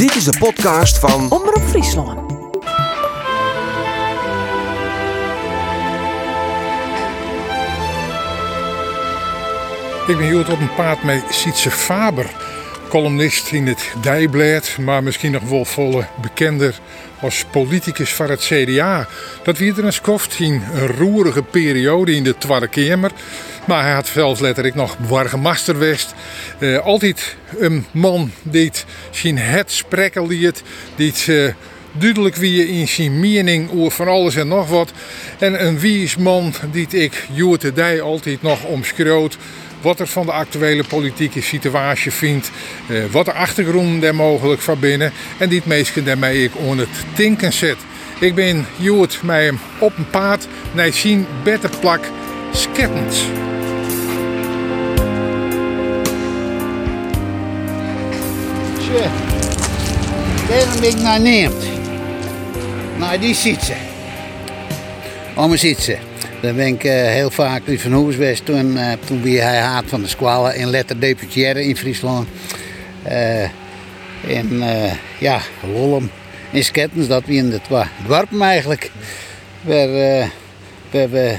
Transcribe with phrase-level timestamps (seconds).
[0.00, 2.30] Dit is de podcast van Omroep Friesland.
[10.06, 12.30] Ik ben hier op een paard met Sietse Faber,
[12.88, 16.78] columnist in het Dijblad, maar misschien nog wel volle bekender
[17.20, 19.08] als politicus van het CDA.
[19.42, 23.10] Dat wie er een skoft in een roerige periode in de Tweede Kamer.
[23.64, 26.14] Maar hij had zelfs letterlijk nog wargemaster west.
[26.58, 28.70] Eh, altijd een man die
[29.10, 30.62] zijn het sprekken liet,
[30.96, 31.52] die eh,
[31.92, 34.92] duidelijk wie in zijn mening over van alles en nog wat.
[35.38, 39.36] En een wies man die ik Joert de Dij altijd nog omschroot
[39.80, 42.50] wat er van de actuele politieke situatie vindt,
[42.88, 46.88] eh, wat de achtergrond er mogelijk van binnen en dit meestal daarmee ik on het
[47.14, 47.76] tinken zet.
[48.18, 52.00] Ik ben Joert met hem op een paard naar zien beter plak
[52.52, 53.24] skettens.
[58.78, 59.02] Tje,
[60.48, 61.64] daar ben ik naar neemt.
[62.98, 63.76] Naar die zitten.
[65.36, 65.98] Om zitten.
[66.40, 70.02] Daar ben ik eh, heel vaak uit van geweest toen, eh, wie hij haat van
[70.02, 72.28] de squalen in letter deputiëren in Friesland.
[73.02, 73.48] Eh
[74.28, 75.40] en eh, ja,
[75.72, 76.10] Lollum
[76.50, 78.90] in Skettens, dat wie in de twa dorpen eigenlijk.
[79.62, 80.26] Waar, eh,
[80.90, 81.36] waar we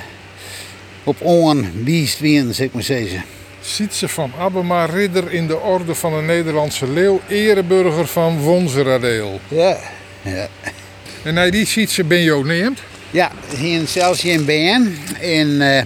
[1.04, 3.24] op oren wiest wien, zeg maar zeggen.
[3.62, 9.40] Sietse van Abema, ridder in de orde van de Nederlandse leeuw, ereburger van Wonseradeel.
[9.48, 9.78] Ja,
[10.22, 10.48] ja.
[11.24, 12.80] En naar die Sietse ben je ook neemt.
[13.12, 14.98] Ja, hier zelfs in BN.
[15.20, 15.84] En eh,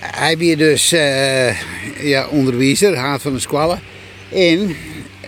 [0.00, 1.60] hij was dus eh,
[2.02, 3.80] ja, onderwijzer, haat van de squallen.
[4.32, 4.76] En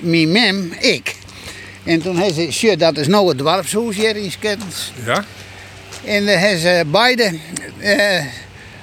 [0.00, 1.14] mijn mem, ik.
[1.84, 4.92] En toen hij zei, "Sjoe, dat is nou het dorpshuis hier in Skettens.
[5.04, 5.24] Ja?
[6.04, 7.38] En uh, hij ze beide
[7.78, 8.24] eh,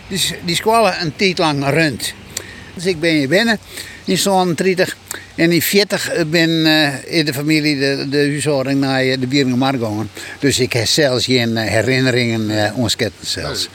[0.08, 2.14] die, die squallen een tijd lang rund.
[2.74, 3.60] Dus ik ben hier binnen
[4.06, 4.98] in zo'n 30
[5.36, 9.80] en in 40 ben eh, in de familie de, de huishouding naar eh, de Bieringen
[9.80, 10.10] gegaan.
[10.40, 13.70] Dus ik heb zelfs geen eh, herinneringen uh, zelfs.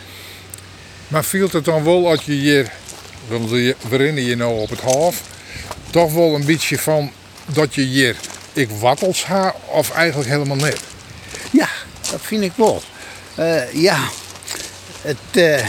[1.09, 2.71] Maar viel het dan wel als je hier,
[3.29, 5.23] want je herinner je nou op het half,
[5.91, 7.11] toch wel een beetje van
[7.47, 8.17] dat je hier
[8.53, 10.81] ik wattels ha of eigenlijk helemaal niet?
[11.53, 11.69] Ja,
[12.11, 12.83] dat vind ik wel.
[13.35, 13.99] Eh, ja,
[15.03, 15.67] het, eh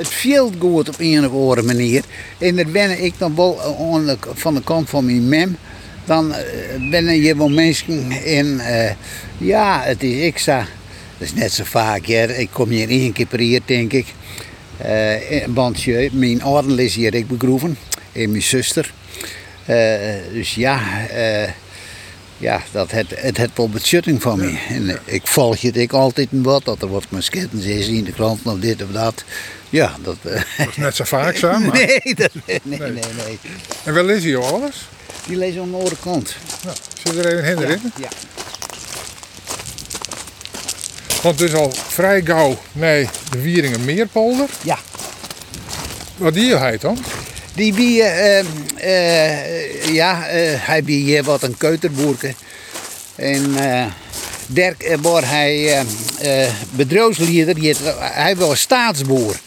[0.00, 2.04] het viel goed op een of andere manier.
[2.38, 3.58] En dat ben ik dan wel
[4.34, 5.56] van de kant van mijn mem.
[6.04, 6.44] Dan eh,
[6.90, 8.90] ben je wel mensen in, eh,
[9.38, 10.58] ja, het is ik sta.
[11.18, 12.22] Dat is net zo vaak, ja.
[12.22, 14.06] ik kom hier één keer per jaar, denk ik.
[14.76, 17.76] Eh, want je, mijn ouders is hier ik begroeven.
[18.12, 18.92] En mijn zuster.
[20.32, 20.80] Dus ja,
[22.38, 24.58] ja, dat het, het het wel betjutting van me.
[24.68, 28.12] En ik volg het ik altijd wat, dat er wat met skettens is in de
[28.12, 29.24] krant of dit of dat.
[29.70, 30.16] Ja, dat...
[30.22, 31.72] eh, Dat is net zo vaak zo, maar...
[31.72, 33.38] nee, dat, nee, nee, nee, nee.
[33.84, 34.88] En wel is hij alles?
[35.26, 36.36] Die lezen aan de andere kant.
[36.64, 37.92] Nou, zit er even in erin?
[38.00, 38.08] Ja.
[41.22, 44.48] Want dus al vrij gauw nee, de Wieringen Meerpolder.
[44.62, 44.78] ja.
[46.16, 46.98] Wat die heet dan?
[47.54, 48.38] Die wie, eh,
[48.76, 52.34] eh, ja, eh, hij wie hier wat een keuterboerke.
[53.16, 53.54] En
[54.52, 55.66] eh eh, was hij
[56.20, 57.56] eh, eh, bedrijfsleider,
[57.98, 59.40] hij was staatsboer.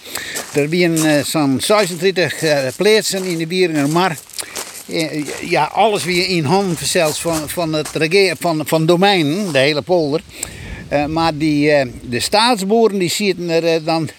[0.54, 4.18] Er waren zo'n 26 eh, plaatsen in de Wieringermar.
[4.88, 6.78] Eh, Ja, alles weer in handen
[7.20, 10.22] van, van het regeer, van, van domein, de hele polder.
[10.88, 14.10] Eh, maar die, eh, de staatsboeren die zitten er eh, dan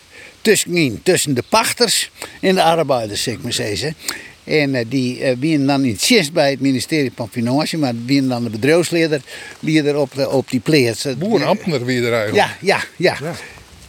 [0.42, 3.96] tussenin, tussen de pachters en de arbeiders, zeg maar zeggen.
[4.44, 8.28] En eh, die uh, winnen dan in zest bij het ministerie van Financiën, maar winnen
[8.30, 9.20] dan de bedrijfsleider
[9.60, 11.02] leider op, de, op die plaats.
[11.02, 12.48] Het- Boerenambtenaar wie er eigenlijk.
[12.60, 13.34] Ja, ja, ja.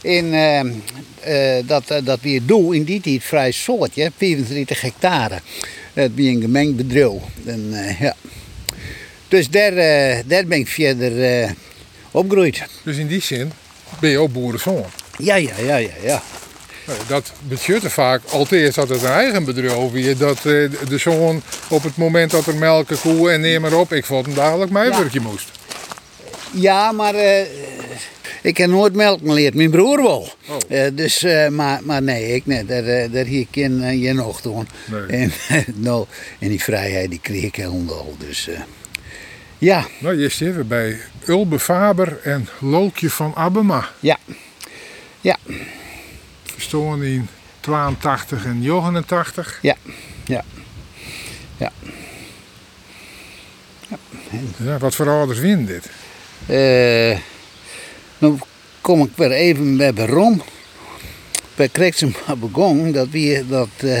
[0.02, 5.38] En eh, eh, dat, eh, dat weer doe in die tijd vrij soortje, 34 hectare.
[5.92, 7.12] Dat wie een gemengd bedrijf.
[7.44, 8.14] En, eh, ja.
[9.28, 11.50] Dus daar, eh, daar ben ik verder eh,
[12.10, 12.62] opgegroeid.
[12.82, 13.50] Dus in die zin
[14.00, 14.84] ben je ook boerenzoon.
[15.18, 16.22] Ja, ja, ja, ja, ja.
[16.86, 20.16] Nou, Dat betutte vaak altijd dat het een eigen bedrijf is.
[20.18, 20.42] Dat eh,
[20.88, 24.26] de zoon op het moment dat er melken, koe en neem maar op, ik vond
[24.26, 24.98] hem dadelijk mijn Ja.
[24.98, 25.50] werkje moest.
[26.52, 27.46] Ja, maar eh,
[28.42, 29.54] ik heb nooit melk geleerd.
[29.54, 30.28] Mijn broer wel.
[30.48, 30.56] Oh.
[30.68, 32.68] Eh, dus, maar, maar nee, ik niet.
[32.68, 34.68] Daar, daar hier ken je nog doen.
[34.84, 35.20] Nee.
[35.20, 35.32] En,
[35.74, 36.06] nou,
[36.38, 38.14] en die vrijheid die kreeg ik helemaal.
[38.18, 38.48] Dus
[39.58, 43.88] ja, Nou, je zit weer bij Ulbe Faber en Lookje van Abema.
[44.00, 44.18] ja.
[45.20, 45.36] Ja,
[46.56, 47.28] Verstoren in
[47.60, 49.58] 82 en 89.
[49.62, 49.76] ja,
[50.24, 50.44] ja.
[54.64, 55.90] Ja, wat voor ouders winnen dit?
[56.46, 57.18] Eh,
[58.18, 58.38] nou
[58.80, 60.42] kom ik weer even bij Rom.
[61.54, 64.00] Bij Kreksem begon dat, wie, dat eh,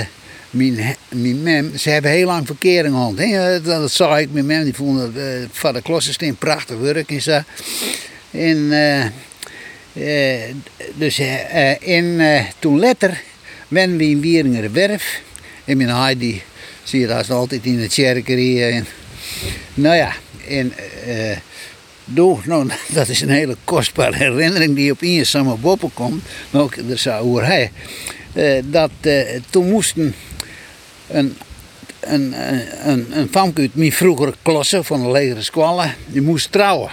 [0.50, 3.16] mijn, mijn mem, ze hebben heel lang verkering gehad.
[3.64, 7.40] Dat, dat zag ik, mijn mem, die vonden uh, Vader Klossensteen prachtig werk en zo.
[8.30, 9.06] En, eh,
[10.94, 13.22] dus, eh, en eh, toen later
[13.68, 15.22] werden we in Wieringer Werf.
[15.64, 16.42] En mijn haai die
[16.82, 18.64] zie je is altijd in de kerkerie.
[18.64, 18.86] En,
[19.74, 20.12] nou ja,
[20.48, 20.72] en
[21.06, 21.36] eh,
[22.04, 26.24] door, nou, dat is een hele kostbare herinnering die op in samen boppen komt.
[26.50, 27.42] Nou, dat zou.
[27.42, 30.14] Eh, dat eh, toen moesten
[31.08, 31.36] een,
[32.00, 32.34] een,
[32.88, 36.90] een, een, famke uit mijn vroegere klasse van de legere squallen, die moest trouwen.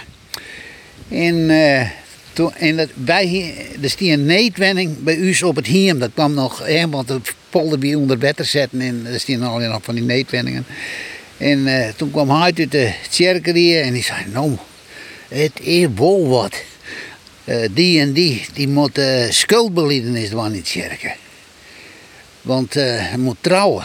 [1.08, 1.88] En, eh,
[2.34, 5.98] toen, en dat, wij, hier- er stond een neetwenning bij u op het hiem.
[5.98, 9.58] Dat kwam nog, hè, want het polder weer onder wetter zetten en er stien al
[9.58, 10.66] nog van die neetwenningen.
[11.36, 14.56] En eh, toen kwam hij uit de kerkerie en die zei, nou,
[15.28, 16.62] het is wel wat.
[17.44, 21.14] Eh, die en die, die moet uh, schuldbeliedenis doen in de kerken.
[22.42, 23.84] Want eh, hij moet trouwen.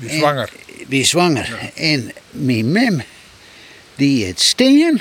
[0.00, 0.50] En- zwanger.
[0.88, 1.70] Wie zwanger.
[1.74, 3.02] En mijn mem,
[3.96, 5.00] die het steen.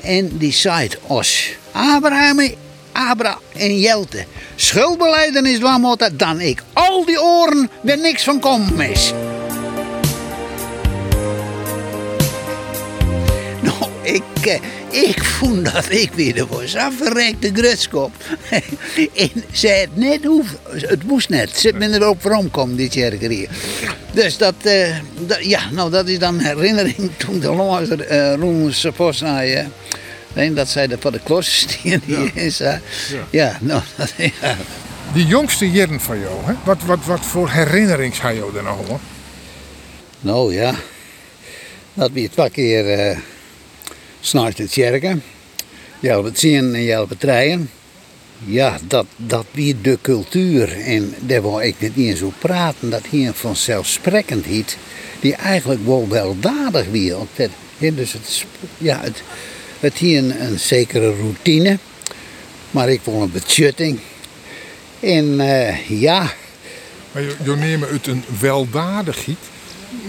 [0.00, 2.50] En die zei als Abraham,
[2.92, 4.24] Abra en Jelte
[4.56, 9.12] schuldbeleidenis moeten, dan ik al die oren weer niks van komen mis.
[14.14, 18.12] Ik, eh, ik vond dat ik weer was afgerekte grutskop.
[19.14, 21.50] en ze het net hoeven, het moest net.
[21.58, 23.48] Ze ben erop waarom komen dit kerkerie.
[24.12, 24.96] Dus dat, eh,
[25.26, 29.64] dat- ja, nou dat is dan herinnering toen de laatste uh, Roemers post naar je.
[30.54, 32.60] Dat zij er voor de klos stien hier is.
[32.60, 32.74] eh.
[33.30, 33.58] ja.
[33.60, 34.56] nou, dat, ja.
[35.12, 36.52] Die jongste jaren van jou, hè?
[36.64, 38.98] Wat, wat, wat voor herinnerings had je er nog hoor?
[40.20, 40.74] Nou ja,
[41.94, 43.16] dat weer twee keer uh,
[44.28, 45.22] s'nachts het kerken.
[46.00, 47.70] Je helpt zien en je helpt treien.
[48.44, 50.80] Ja, dat, dat weer de cultuur.
[50.80, 52.90] En daar wou ik niet eens zo praten.
[52.90, 54.76] Dat hier een vanzelfsprekendheid.
[55.20, 57.16] Die eigenlijk wel weldadig weer.
[57.34, 58.44] Het, dus het,
[58.78, 59.22] ja, het,
[59.80, 61.78] het hier een, zekere routine.
[62.70, 63.98] Maar ik wil een betjutting.
[65.00, 66.32] En eh, ja,
[67.12, 69.36] Maar je, neemt uit een weldadigheid.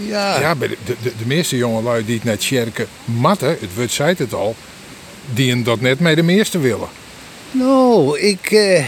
[0.07, 4.15] Ja, Ja, de, de, de meeste jongelui die het net sjerken matten, het woord zei
[4.17, 4.55] het al,
[5.33, 6.87] die dat net met de meeste willen.
[7.51, 8.85] Nou, ik, eh, eh,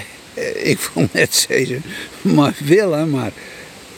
[0.63, 1.83] ik vond net zeggen,
[2.21, 3.31] maar willen, maar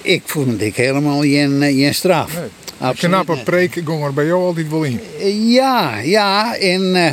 [0.01, 2.33] ik vond het ik helemaal geen, eh, geen straf.
[2.33, 2.49] Nee.
[2.77, 4.99] Absoluut Knappe preek ging er bij jou altijd wel in.
[5.47, 7.11] Ja, ja, en, eh,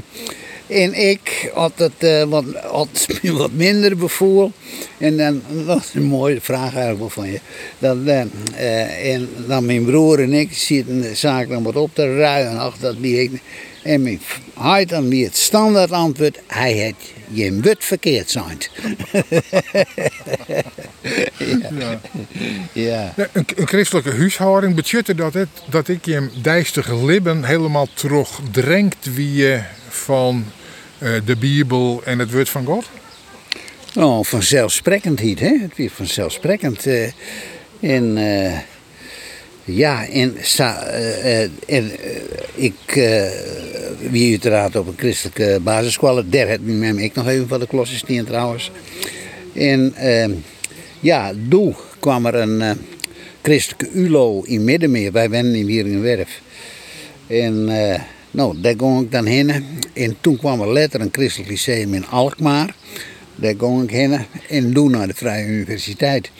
[0.70, 4.52] en ik had het eh, wat, had wat minder bevoel.
[4.98, 7.40] En dan, dat is een mooie vraag eigenlijk wel van je.
[7.78, 12.16] Dat, eh, en dan mijn broer en ik zitten de zaak dan wat op te
[12.16, 12.58] ruien.
[12.58, 13.30] Ach, dat ik.
[13.82, 14.20] En mijn
[14.58, 16.40] hij dan weer het standaard antwoord.
[16.46, 18.58] Hij heeft je wut verkeerd zijn.
[21.78, 22.00] Ja.
[22.72, 23.12] ja.
[23.16, 29.14] Nee, Een, een christelijke huishouding betjutte dat het dat ik je dijstige libben helemaal terugdrenkt
[29.14, 30.44] wie je van
[31.24, 32.84] de Bijbel en het woord van God.
[33.94, 35.58] Nou, vanzelfsprekendheid, hè?
[35.60, 36.86] Het weer vanzelfsprekend.
[36.86, 37.08] eh
[37.80, 38.58] en eh,
[39.64, 42.10] ja, en, eh, eh, en eh,
[42.54, 43.28] ik eh
[44.10, 46.22] wie uiteraard op een christelijke basisschool.
[46.26, 46.60] Daar heb
[46.98, 48.70] ik nog even van de klossen staan trouwens.
[49.54, 50.28] En eh,
[51.00, 52.70] ja, toen kwam er een eh,
[53.42, 55.12] christelijke ULO in Middenmeer.
[55.12, 56.40] Wij wennen in Wieringenwerf.
[57.26, 58.00] En eh,
[58.30, 59.50] nou, daar ging ik dan heen.
[59.92, 62.74] En toen kwam er later een christelijk lyceum in Alkmaar.
[63.34, 64.18] Daar ging ik heen.
[64.48, 66.30] En toen naar de Vrije Universiteit.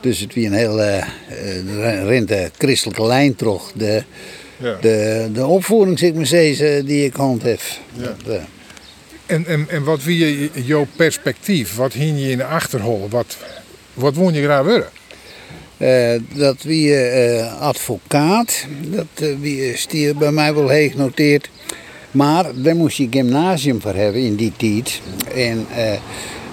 [0.00, 3.72] Dus het was een heel eh, eh, de christelijke lijn terug.
[3.74, 4.02] De,
[4.56, 4.76] Ja.
[4.80, 6.26] de, de opvoeding, zeg maar
[6.84, 7.60] die ik hand heb.
[7.92, 8.02] Ja.
[8.24, 8.42] Dat, eh,
[9.26, 11.74] En, en, en wat wie je, jouw perspectief?
[11.76, 13.06] Wat hing je in de achterhol?
[13.10, 13.36] Wat,
[13.94, 14.88] wat woon je graag worden?
[15.80, 21.50] Eh, dat wie eh, advocaat, dat eh, wie stier bij mij wel heeg noteerd.
[22.10, 25.00] Maar daar moest je gymnasium voor hebben in die tijd.
[25.34, 25.66] En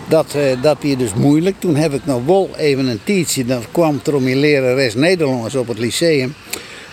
[0.09, 1.55] dat, dat weer dus moeilijk.
[1.59, 5.55] Toen heb ik nog wel even een tijdje, dat kwam er om mijn lerares Nederlands
[5.55, 6.33] op het lyceum.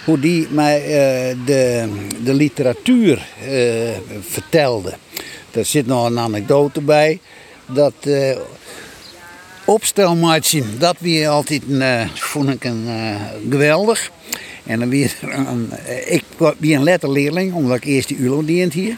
[0.04, 0.82] Hoe die mij
[1.44, 1.88] de,
[2.24, 3.26] de literatuur
[4.20, 4.92] vertelde.
[5.50, 7.18] Er zit nog een anekdote bij.
[7.66, 7.94] Dat
[9.64, 13.14] opstelmaatje, dat weer altijd eh, vond ik een, eh,
[13.50, 14.10] geweldig.
[14.66, 15.30] En dan weer er
[15.86, 16.22] eh, ik
[16.58, 18.96] weer een letterleerling, omdat ik eerst die ULO dient hier.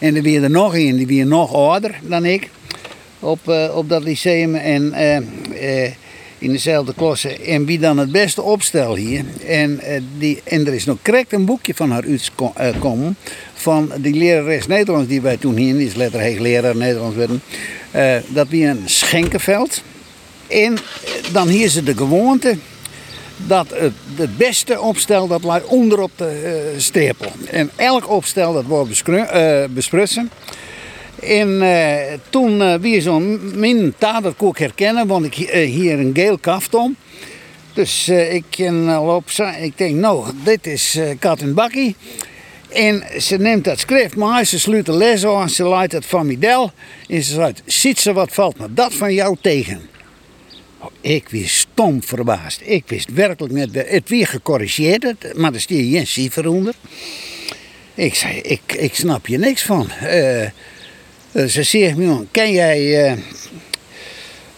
[0.00, 2.48] En er weer er nog een, die weer nog ouder dan ik,
[3.18, 4.54] op, op dat lyceum.
[4.54, 4.94] En
[6.38, 7.36] in dezelfde klasse.
[7.38, 9.24] En wie dan het beste opstel hier.
[9.46, 9.80] En,
[10.18, 12.04] die, en er is nog correct een boekje van haar
[12.54, 13.16] uitgekomen.
[13.54, 17.42] Van die lerares Nederlands die wij toen hier, die is letterlijk leraar Nederlands werden.
[18.34, 19.82] dat weer een schenkenveld.
[20.46, 22.56] En eh, dan hier ze de gewoonte
[23.36, 27.32] dat het, het beste opstel dat lag onderop de uh.
[27.50, 30.30] En elk opstel dat wordt uh, besprutsen.
[31.20, 31.62] En
[32.30, 35.34] toen uh, wie zo'n min dat kon herkennen, want ik
[35.64, 36.96] hier een geel kaft om.
[37.72, 41.96] Dus ik loop, ik denk, nou, dit is Kat en Bakkie.
[42.74, 46.26] En ze neemt dat schrift maar, ze sluit de les aan, ze laat het van
[46.26, 46.70] Midel.
[47.08, 49.93] En ze zegt, ziet ze wat valt me dat van jou tegen?
[51.00, 52.60] Ik was stom verbaasd.
[52.64, 56.74] Ik wist werkelijk net, het weer gecorrigeerd, maar er stier geen cijfer onder.
[57.94, 59.90] Ik zei, ik, ik snap je niks van.
[60.02, 60.48] Uh,
[61.46, 63.12] ze zegt me, ken jij...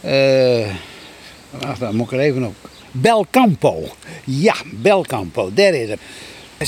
[0.04, 0.74] Uh, uh,
[1.50, 2.54] wacht, moet ik er even op.
[2.90, 3.88] Belcampo.
[4.24, 6.00] Ja, Belcampo, daar is het.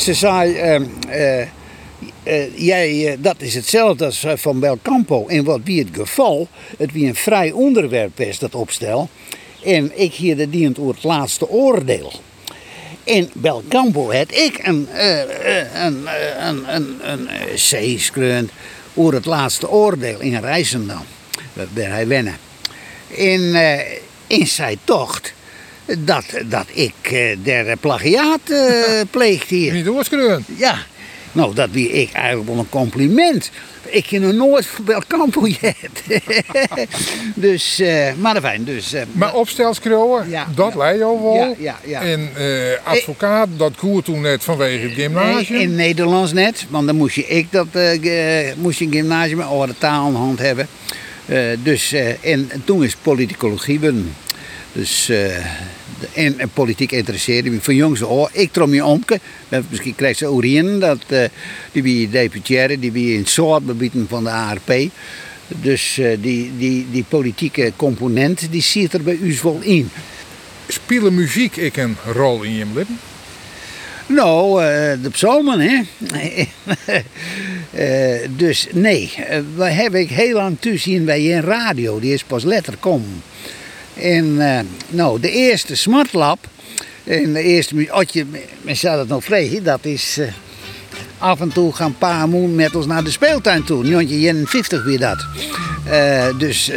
[0.00, 0.77] Ze zei,
[1.12, 5.27] uh, jij, dat is hetzelfde als van Belcampo.
[5.27, 6.49] En wat wie het geval,
[6.79, 9.09] het wie een vrij onderwerp is, dat opstel.
[9.69, 12.13] En ik hier de dient over het laatste oordeel.
[13.05, 14.89] In Belcampo had ik een,
[15.83, 16.09] een,
[16.41, 17.11] een, een,
[18.27, 18.51] een,
[18.95, 21.03] over het laatste oordeel in Rijsendam.
[21.53, 22.37] Daar hij wennen.
[23.07, 23.57] In,
[24.27, 25.33] in zijn tocht
[25.99, 29.73] dat, dat ik uh, der plagiaat uh, pleegde hier.
[29.73, 30.45] Niet doorschreeuwen?
[30.57, 30.79] Ja.
[31.38, 33.50] Nou, dat wie ik eigenlijk wel een compliment.
[33.85, 35.40] Ik heb nog nooit voor Campo
[37.35, 38.95] dus, uh, maar fijn, dus...
[38.95, 40.78] Uh, maar opstelskrouwen, ja, dat ja.
[40.78, 41.35] leidt jou wel.
[41.35, 42.02] Ja, ja, ja.
[42.02, 45.61] En uh, advocaat, dat koer toen net vanwege het gymnasium.
[45.61, 47.66] In Nederlands net, want dan moest je ik dat
[48.57, 50.66] moest je een gymnasium over de taal aan de hand hebben.
[51.62, 53.80] dus, en toen is politicologie
[54.73, 55.18] dus, uh,
[56.12, 59.21] en, en, politiek interesseerde me van jongs oh, Ik trom je omke.
[59.69, 61.25] Misschien krijgt ze Orien, dat, uh,
[61.73, 64.73] die wie deputaire, die wie in soort gebieden van de ARP.
[65.49, 69.90] Dus uh, die, die, die politieke component, die zit er bij u wel in.
[70.69, 72.99] Spelen muziek ik een rol in je leven?
[74.07, 74.61] Nou,
[75.02, 75.83] de psalmen, hè.
[78.37, 79.12] dus nee,
[79.57, 83.23] we hebben ik heel lang toezien bij een radio, die is pas letter komen.
[84.00, 86.38] En uh, nou, de eerste smartlap,
[87.05, 88.07] en de eerste, als
[88.62, 90.26] men zou het nog vregen, dat is uh,
[91.19, 93.87] af en toe gaan pa en met ons naar de speeltuin toe.
[93.87, 95.26] Jontje 50 weer dat.
[95.87, 96.71] Uh, dus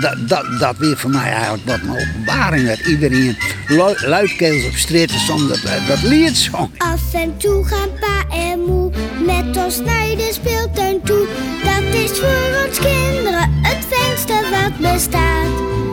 [0.00, 2.68] dat, dat, dat weer voor mij eigenlijk wat een openbaring.
[2.68, 3.36] Dat iedereen
[3.68, 6.70] lu luidkeels op straat zong dat, dat lied zong.
[6.78, 8.90] Af en toe gaan pa en moe
[9.24, 11.26] met ons naar de speeltuin toe.
[11.64, 15.89] Dat is voor ons kinderen het fijnste wat bestaat.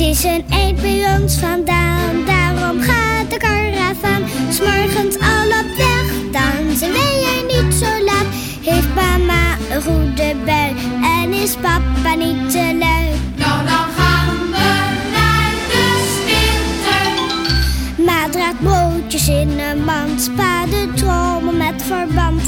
[0.00, 4.22] Het is een eind bij ons vandaan, daarom gaat de karavaan.
[4.50, 8.26] S'morgens al op weg, dan zijn wij er niet zo laat.
[8.62, 13.08] Heeft mama een goede bui en is papa niet te lui.
[13.36, 14.80] Nou, dan gaan we
[15.12, 18.04] naar de speeltuin.
[18.04, 22.42] Ma draagt broodjes in een mand, spa de trommel met verband.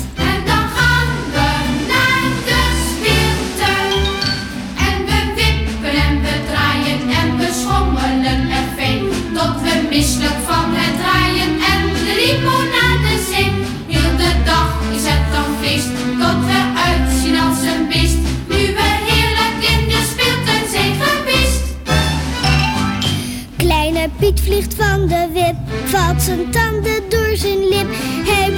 [24.68, 25.54] Van de wip,
[25.84, 27.86] valt zijn tanden door zijn lip.
[28.24, 28.50] Hij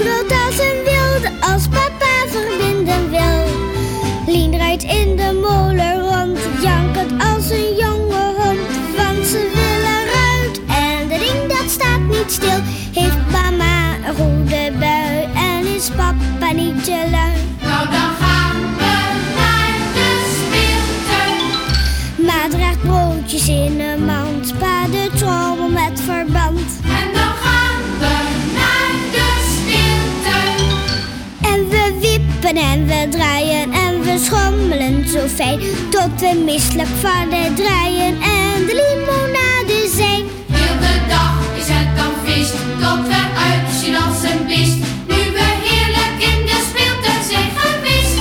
[35.15, 35.61] zo fijn.
[35.91, 40.25] Tot we misselijk van het draaien en de limonade zijn.
[40.51, 44.77] Heel de dag is het dan feest, tot we uitzien als een beest.
[45.09, 48.19] Nu we heerlijk in de speeltuin zijn geweest.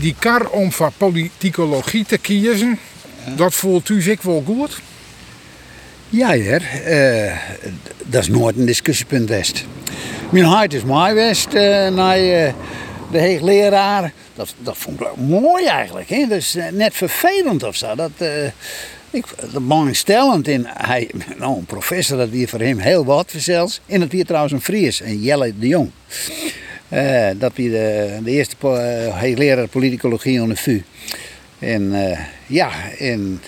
[0.00, 2.78] Die kar om van politicologie te kiezen,
[3.36, 4.80] dat voelt u zich wel goed?
[6.08, 6.62] Ja, heer.
[6.86, 7.36] Uh,
[8.06, 9.64] dat is nooit een discussiepunt west.
[10.30, 12.52] Mijn hart is mooi west uh, naar uh,
[13.10, 16.08] de heegleraar dat, dat vond ik mooi eigenlijk.
[16.08, 16.26] Hè?
[16.30, 17.94] Eh, net vervelend of zo.
[17.94, 18.10] Dat,
[19.10, 20.66] ik, belangstellend in.
[20.68, 23.80] Hij, nou, een professor, dat weer voor hem heel wat zelfs.
[23.86, 25.90] En dat weer trouwens een Fries, een Jelle de Jong.
[27.38, 30.84] Dat weer de, de eerste uh, leraar politicologie aan de.
[31.58, 33.42] En eh, ja, en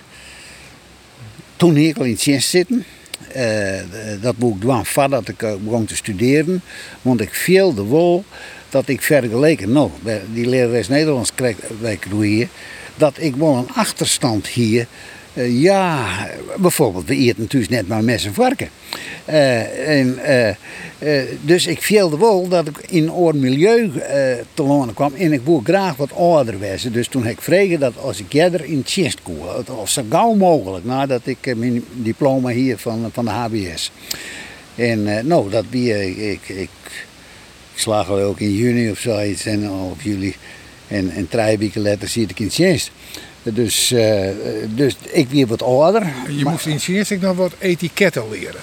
[1.57, 2.85] toen al in het zitten.
[3.32, 3.80] Eh,
[4.20, 6.62] dat moet ik doen voordat ik begon te studeren.
[7.02, 8.25] Want ik viel de wol
[8.68, 12.49] dat ik vergeleken, nou, bij die lerares Nederlands kreeg ik hier,
[12.96, 14.87] dat ik wel een achterstand hier.
[15.34, 16.06] Eh, ja,
[16.56, 18.68] bijvoorbeeld, we eten natuurlijk net maar mes en varken.
[19.25, 20.18] Eh, en,
[20.99, 23.90] eh, dus ik viel wol dat ik in oor milieu
[24.54, 26.56] te lonen kwam en ik wil graag wat ouder.
[26.92, 29.38] Dus toen heb ik vregen dat als ik jeder in het chest kon,
[29.76, 33.92] of zo gauw mogelijk, nadat ik mijn diploma hier van, van de HBS.
[34.75, 36.68] En nou, dat wie ik, ik, ik,
[37.75, 40.34] slaag wel ook in juni of zoiets en of juli.
[40.88, 42.90] En, en drie weken later zie ik in dienst.
[43.42, 44.28] Dus, eh,
[44.68, 46.02] dus ik weer wat ouder.
[46.28, 48.61] Je maar- moest in Sjeers nog wat etiketten leren.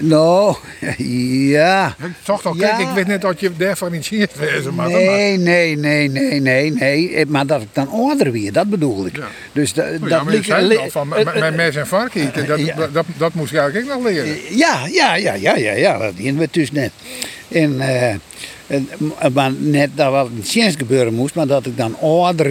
[0.00, 0.56] Nou,
[1.56, 1.94] ja.
[2.24, 2.68] Toch toch, Ja.
[2.76, 4.02] kijk, ik weet net dat je daarvan in
[4.38, 4.88] wezen maar.
[4.90, 7.14] Nee, nee, nee, nee, nee, nee.
[7.14, 9.16] Eh, Maar dat ik dan ouder weer, dat bedoel ik.
[9.16, 9.26] Ja.
[9.52, 12.32] Dus da- Nou dat ja, ligt- zei li- al van eh, met mes en varken
[12.76, 14.56] dat, dat, dat moest je eigenlijk ook nog leren.
[14.56, 16.90] Ja, ja, ja, ja, ja, ja, dat zien we dus net.
[17.48, 18.20] En, eh, en,
[19.32, 22.46] maar net dat wat in Sjens gebeuren moest, maar dat ik dan ouder.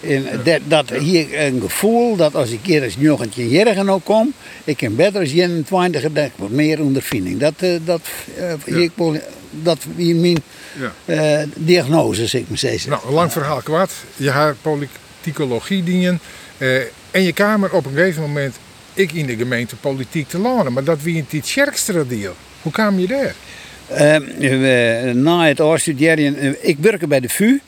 [0.00, 3.84] En dat, dat hier een gevoel dat als ik hier eens nog een keer jergen
[3.84, 4.32] nou kom,
[4.64, 7.38] ik heb beter als 21 gedacht, wat meer ondervinding.
[7.40, 8.00] Dat, eh, dat,
[8.66, 10.42] eh, ik wil- dat wie mijn
[10.78, 10.92] Ja.
[11.40, 12.84] eh, diagnose, zeg ik maar steeds.
[12.84, 13.92] Nou, een lang verhaal kwart.
[14.16, 16.20] Je haar politicologie dienen.
[16.58, 16.76] eh,
[17.10, 18.56] en je kamer op een gegeven moment,
[18.94, 20.72] ik in de gemeente politiek te lanen.
[20.72, 22.34] Maar dat wie in het sterkste deel.
[22.62, 23.34] Hoe kwam je daar?
[23.88, 25.60] Eh, we- na het
[26.36, 27.58] eh, ik werkte bij de VU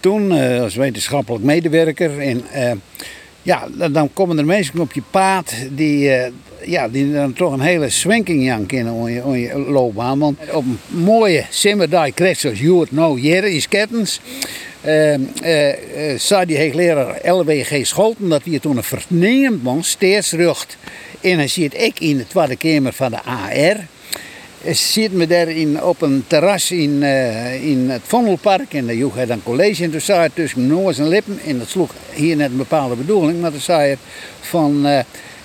[0.00, 2.18] toen eh, als wetenschappelijk medewerker.
[2.20, 2.70] En eh,
[3.42, 6.10] ja, dan, komen er mensen op je pad die,
[6.64, 10.18] ja, die dan toch een hele swenking Jan kennen om je, om je loopbaan.
[10.18, 14.20] Want op een mooie simmerdag krijgt zoals je het nou hier is kettens.
[14.80, 15.68] eh, eh,
[16.12, 20.76] eh, zei die hoogleraar LWG Scholten dat hij toen een verneemd man steeds rucht.
[21.20, 23.86] En hij zit ik in de tweede kamer van de AR.
[24.72, 29.14] Zit me daar in, op een terras in, eh, in het Vondelpark en daar joeg
[29.14, 29.84] hij dan college.
[29.84, 32.56] En toen zei hij tussen mijn neus en lippen, en dat sloeg hier net een
[32.56, 33.96] bepaalde bedoeling, maar toen zei hij
[34.40, 34.98] van eh,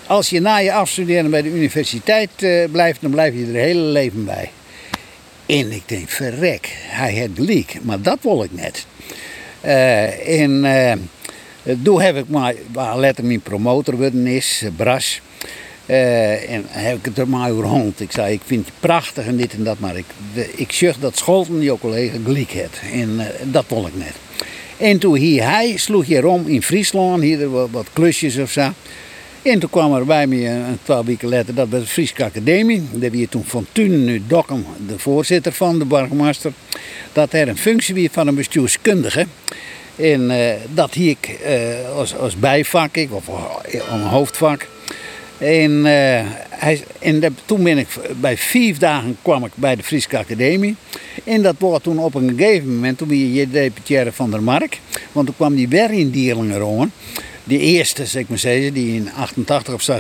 [0.07, 3.81] als je na je afstuderen bij de universiteit eh, blijft, dan blijf je er hele
[3.81, 4.51] leven bij.
[5.45, 8.85] En ik denk, verrek, hij heeft gelijk, maar dat wil ik net.
[10.25, 10.65] En
[11.83, 15.21] toen heb ik maar, waar letter mijn promotor worden is, Bras.
[15.85, 17.99] Eh, en heb ik het er maar over rond.
[17.99, 20.05] Ik zei, ik vind het prachtig en dit en dat, maar ik,
[20.55, 22.79] ik zeg dat Scholten, jouw collega, gelijk heeft.
[22.93, 24.13] En eh, dat wil ik net.
[24.77, 28.69] En toen hier hij sloeg hier om in Friesland, hier wat, klusjes of zo.
[29.41, 32.83] En toen kwam er bij me een, twee weken later, dat was de Friese Academie.
[32.91, 36.51] Daar wie toen van nu Dokkum, de voorzitter van, de burgemeester.
[37.13, 39.25] Dat er een functie wie van een bestuurskundige.
[39.95, 41.39] En eh, dat hier ik
[41.95, 43.27] als, als bijvak, ik, of
[43.89, 44.67] een hoofdvak.
[45.37, 47.87] En, eh, hij, en dat- toen ben ik
[48.21, 50.75] bij vijf dagen kwam ik bij de Friese Academie.
[51.23, 54.79] En dat was toen op een gegeven moment, toen ben je deputaire van der Mark.
[55.11, 56.91] Want toen kwam die weer in Dierlingen.
[57.43, 59.97] Die eerste, zeg maar zeggen, die in 88 of zo,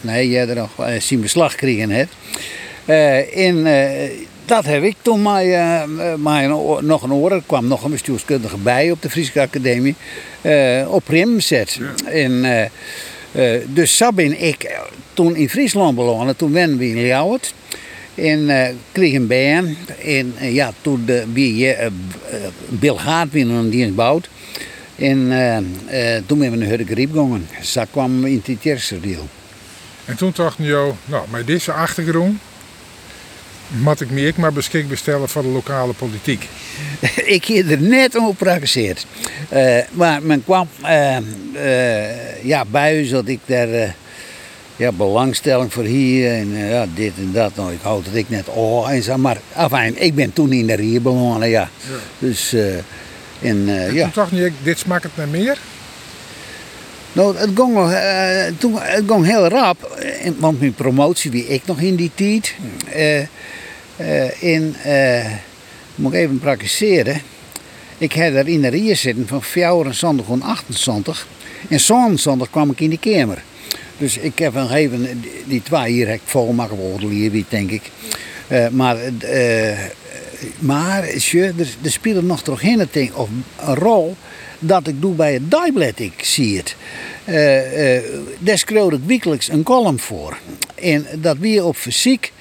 [0.00, 2.08] nee, jij er nog zijn beslag kregen.
[2.84, 3.66] Eh, en
[4.44, 5.44] dat heb ik toen maar,
[6.18, 6.48] maar
[6.82, 7.32] nog een oor.
[7.32, 9.94] Er kwam nog een bestuurskundige bij op de Friese Academie.
[10.88, 11.80] op Rim zet.
[12.06, 12.44] En,
[13.66, 14.78] dus zo ben ik eh,
[15.14, 16.38] toen in Friesland beland.
[16.38, 17.54] Toen werden we in Ljouwert.
[18.14, 19.76] En eh kreeg een baan.
[20.04, 21.92] En eh, ja, toen de, wie, eh, eh,
[22.68, 22.96] Bill
[23.70, 24.28] dienst bouwt.
[24.96, 25.56] En eh,
[26.16, 27.48] eh, toen ben we naar Hurgriep gegaan.
[27.62, 29.28] Zo kwam in het eerste deel.
[30.04, 32.38] En toen dacht je, nou, met deze achtergrond
[33.68, 36.48] moet ik me ik maar beschikbaar stellen voor de lokale politiek.
[37.36, 39.06] ik heb er net op gepraxeerd.
[39.48, 43.94] Eh, maar men kwam eh, eh, ja, bij u dat ik daar
[44.76, 47.56] ja, belangstelling voor hier en ja, dit en dat.
[47.56, 49.16] Nou, ik houd dat ik net oh en zo.
[49.16, 51.68] Maar afijn, ik ben toen in de Rier begonnen, ja.
[52.18, 52.76] Dus, eh,
[53.40, 54.02] en ja.
[54.02, 55.58] Toen dacht je, dit smaakt het naar meer.
[57.16, 61.62] Nou, het ging, eh, toen, het ging heel rap, eh, want mijn promotie wie ik
[61.66, 62.54] nog in die tijd.
[64.40, 65.32] En, eh,
[65.94, 67.20] moet ik even praktiseren.
[67.98, 71.26] Ik had daar in de rier zitten van 24 en 28.
[71.68, 73.42] En zo'n zondag kwam ik in die kamer.
[73.98, 77.90] Dus ik heb een gegeven, die, twee hier heb ik volmaakt worden hier, denk ik.
[78.70, 78.96] Maar
[80.58, 84.16] maar tje, er, er speelde nog toch een ding, of een rol
[84.58, 86.76] dat ik doe bij het Dijblad, ik zie het.
[87.24, 88.02] Eh, eh,
[88.38, 90.38] daar ik wekelijks een column voor.
[90.74, 92.32] En dat weer op fysiek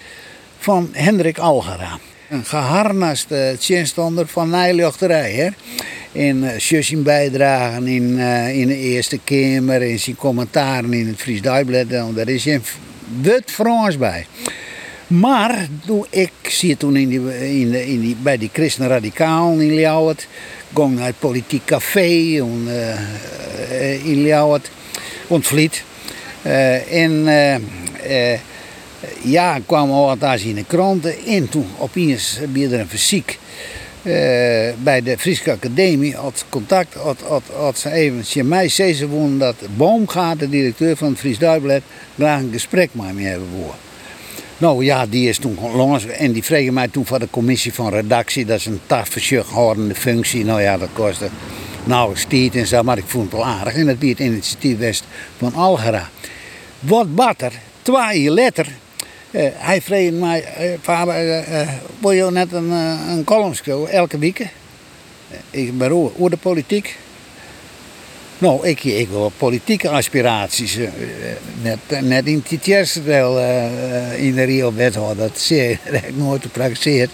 [0.59, 1.99] van Hendrik Algera.
[2.29, 5.31] Een geharnaste tjenstander van Nijluchterij.
[5.31, 5.49] Hè?
[6.15, 11.21] in uh, zijn bijdragen in, uh, in de Eerste Kamer, in zijn commentaren in het
[11.21, 11.89] Fries Dagblad.
[11.89, 12.63] Daar is een
[13.21, 14.25] wit Frans bij.
[15.07, 19.73] Maar toen, ik zie toen in die, in de, in bij die Christen Radicalen in
[19.73, 20.27] Ljouwert,
[20.75, 24.69] ging naar het politiek café en, uh, in Ljouwert,
[25.27, 25.83] ontvliet.
[26.91, 27.25] en
[29.23, 31.15] ja, kwam al wat in de kranten.
[31.25, 33.39] En toen opeens weer er een fysiek
[34.83, 39.37] bij de Friese Academie had contact, had, had, had ze even mij zei ze wonen
[39.37, 41.81] dat Boomgaard, de directeur van het Fries Duiblad,
[42.17, 43.84] graag een gesprek met me hebben woord.
[44.57, 47.89] Nou ja, die is toen langs en die vroeg mij toen van de commissie van
[47.89, 50.45] redactie, dat is een tafelschuchhoudende functie.
[50.45, 51.29] Nou ja, dat kostte
[51.83, 53.73] nauwelijks tijd en zo, maar ik vond het wel aardig.
[53.73, 55.03] En dat het initiatief West
[55.37, 56.09] van Algera.
[56.79, 58.67] Wat batter, twee later,
[59.31, 63.55] uh, hij vroeg mij, uh, vader, uh, wil je net een, een column
[63.89, 64.47] elke week?
[65.49, 66.97] Ik ben over de politiek.
[68.37, 70.77] Nou, ik, ik wil politieke aspiraties.
[71.61, 73.39] net, net in het eerste deel
[74.15, 77.09] in de Rio wethouder, dat zeer, dat heb ik nooit gepraktiseerd.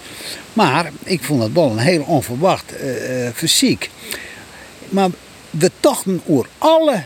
[0.52, 2.72] Maar ik vond het wel een heel onverwacht
[3.34, 3.90] fysiek.
[4.88, 5.10] Maar
[5.50, 7.02] we tochten over alle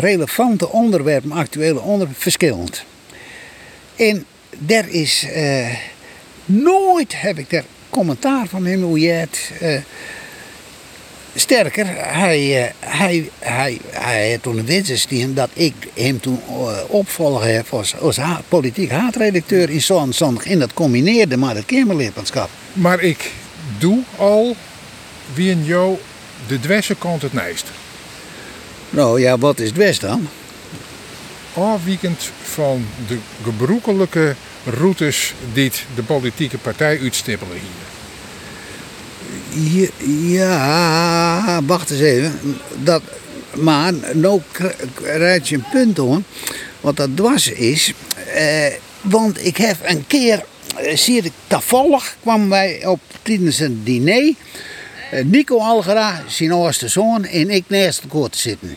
[0.00, 2.84] relevante onderwerpen, actuele onderwerpen, verschillend.
[3.96, 4.24] En
[4.58, 5.68] daar is uh,
[6.44, 9.50] nooit heb ik daar commentaar van hem hoe je het.
[11.38, 16.40] Sterker, hij, uh, hij, hij, hij had toen een dat ik hem toen
[16.86, 20.46] opvolger heb als, ha politiek haatredacteur in zo'n zondag.
[20.46, 22.50] En dat combineerde maar het Kamerlidmaatschap.
[22.72, 23.30] Maar ik
[23.78, 24.56] doe al
[25.34, 25.96] wie in jou
[26.46, 27.66] de dwesse kant het meest.
[28.90, 30.28] Nou ja, wat is dwes dan?
[31.56, 37.85] afwijkend van de gebroekelijke routes die de politieke partij uitstippelen hier.
[40.06, 42.38] Ja, wacht eens even.
[42.82, 43.02] Dat,
[43.54, 44.40] maar nou
[45.02, 46.22] rijd je een punt hoor.
[46.80, 47.92] Wat dat dwars is.
[48.34, 50.44] Eh, want ik heb een keer,
[50.76, 54.34] eh, zie ik toevallig, kwamen wij op tijdens een diner.
[55.10, 58.76] Eh, Nico Algera, zijn oudste zoon en ik naast elkaar te zitten.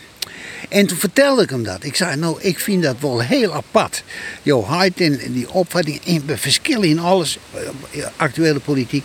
[0.68, 1.84] En toen vertelde ik hem dat.
[1.84, 4.02] Ik zei, nou, ik vind dat wel heel apart.
[4.42, 7.38] Jo, in die opvatting, in verschillen in alles,
[7.90, 9.04] eh, actuele politiek.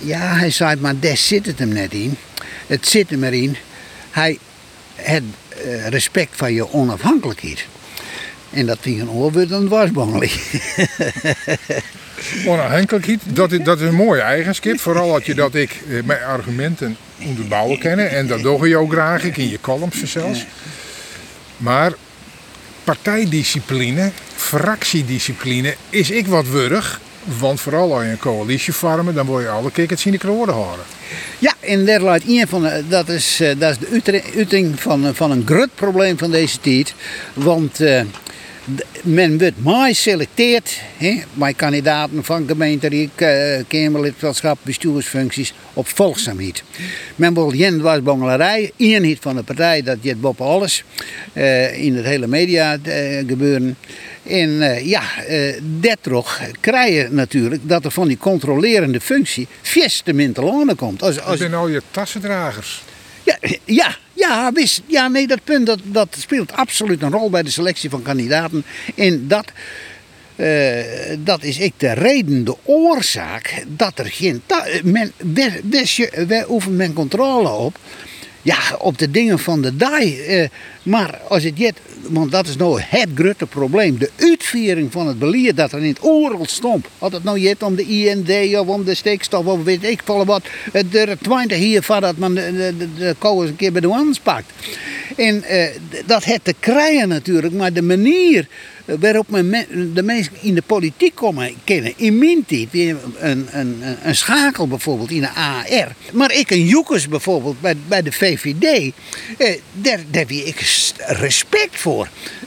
[0.00, 2.16] Ja, hij zei, maar daar zit het hem net in.
[2.66, 3.56] Het zit hem erin.
[4.10, 4.38] Hij
[4.94, 5.24] heeft
[5.64, 7.66] uh, respect van je onafhankelijkheid.
[8.50, 10.36] En dat vind ik een oorwoord dwarsbangelijk.
[12.46, 14.80] Onafhankelijkheid, dat is, dat is een mooie eigenschap.
[14.80, 18.10] Vooral als je dat ik eh, mijn argumenten onderbouwen kennen.
[18.10, 20.46] En dat doe je ook graag, ik in je columns zelfs.
[21.56, 21.92] Maar
[22.84, 27.00] partijdiscipline, fractiediscipline, is ik wat wurg.
[27.38, 30.18] Want vooral als je een coalitie vormen, dan word je alle het zien de
[30.52, 30.84] horen.
[31.38, 32.00] Ja, en daar
[32.48, 33.88] van dat is, eh, dat is de
[34.36, 36.94] uiting van, van een groot probleem van deze tijd.
[37.34, 38.02] Want uh,
[39.02, 40.80] men wordt mij selecteert
[41.34, 43.10] bij kandidaten van gemeentelijk,
[43.68, 46.62] kamerlidmaatschap, bestuursfuncties op volgzaamheid.
[47.16, 50.84] Men wil geen wasbangelarij, eenheid van de partij, dat je boven alles
[51.32, 53.76] uh, in het hele media uh, gebeuren.
[54.22, 55.02] En uh, ja,
[55.80, 59.48] dat toch krijg je natuurlijk dat er van die controlerende functie
[60.02, 60.12] te
[60.76, 61.02] komt.
[61.02, 61.28] Als, als...
[61.28, 62.82] Dat zijn al je tassendragers.
[63.64, 67.50] Ja, ja, wist, ja, nee, dat punt dat, dat speelt absoluut een rol bij de
[67.50, 68.64] selectie van kandidaten.
[68.96, 69.52] En dat,
[70.36, 70.84] uh,
[71.18, 74.42] dat is ik de reden, de oorzaak dat er geen.
[74.82, 75.12] Men,
[75.62, 77.78] wist je, wij oefent men controle op.
[78.42, 80.02] Ja, op de dingen van de dag.
[80.02, 80.48] Uh,
[80.82, 83.98] maar als het jet, want dat is nou het grote probleem.
[83.98, 86.86] De uitvoering van het beleid dat er in het oorlog stond.
[86.98, 90.24] Had het nou jet om de IND of om de stikstof of weet ik veel
[90.24, 90.42] wat.
[90.72, 94.18] Er twintig hier van dat men de, de, de, de een keer bij de wans
[94.18, 94.52] pakt.
[95.16, 95.64] En uh,
[96.06, 98.48] dat het te krijgen natuurlijk, maar de manier
[98.98, 101.92] waarop men de mensen in de politiek komen kennen.
[101.96, 105.94] In mijn tijd, een, een, een, een schakel bijvoorbeeld in de AR.
[106.12, 108.92] Maar ik een Joekers bijvoorbeeld bij, bij de VVD.
[109.38, 111.89] Eh, daar, daar heb ik respect voor.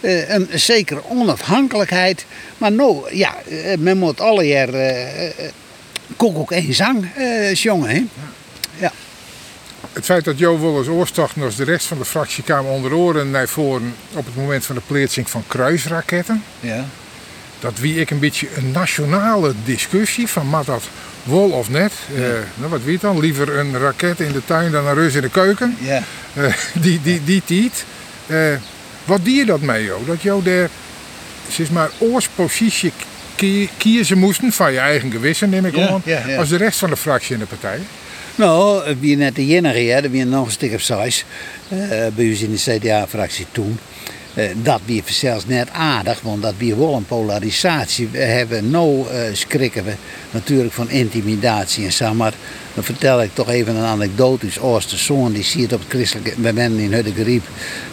[0.02, 2.26] Eh, een zekere onafhankelijkheid.
[2.58, 5.52] Maar nou, ja, eh, men moet alle jaar eh, eh
[6.18, 7.90] koek ook één zang eh, jongen.
[7.90, 8.06] Hè?
[8.80, 8.92] ja
[9.94, 13.32] het feit dat Jo Wollers oorstachten als de rest van de fractie kwamen onder oren
[13.32, 16.44] naar voren op het moment van de plaatsing van kruisraketten.
[16.60, 16.86] Ja.
[17.60, 20.84] Dat wie ik een beetje een nationale discussie van mag dat
[21.24, 21.92] wol of net.
[22.14, 22.20] Ja.
[22.20, 23.20] Uh, nou, wat weet dan?
[23.20, 25.78] Liever een raket in de tuin dan een reus in de keuken.
[25.80, 26.04] Ja.
[26.38, 27.86] Uh, die, die, die tiet.
[28.28, 28.54] Uh,
[29.06, 30.02] wat die je dat mee, Jo?
[30.06, 30.70] Dat jou daar,
[31.50, 32.92] zeg maar, oorspositie
[33.78, 36.98] kiezen moesten van je eigen gewissen, neem ik ja, aan, als de rest van de
[36.98, 37.80] fractie in de partij.
[38.36, 41.26] Nou, wie net de enige, hè, er waren nog een stuk of zes
[41.70, 41.78] eh,
[42.16, 43.80] bij ons in de CDA-fractie toen.
[44.34, 48.08] Eh, dat wie zelfs net aardig, want dat wie wel een polarisatie.
[48.12, 49.94] We hebben nou eh, schrikken we
[50.32, 52.34] natuurlijk van intimidatie en zo, maar
[52.74, 54.46] dan vertel ik toch even een anekdote.
[54.46, 57.44] Dus oudste zoon die ziet op het christelijke, we zijn in Huddegriep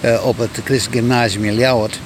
[0.05, 2.01] uh, op het christelijk gymnasium in Ljouwert.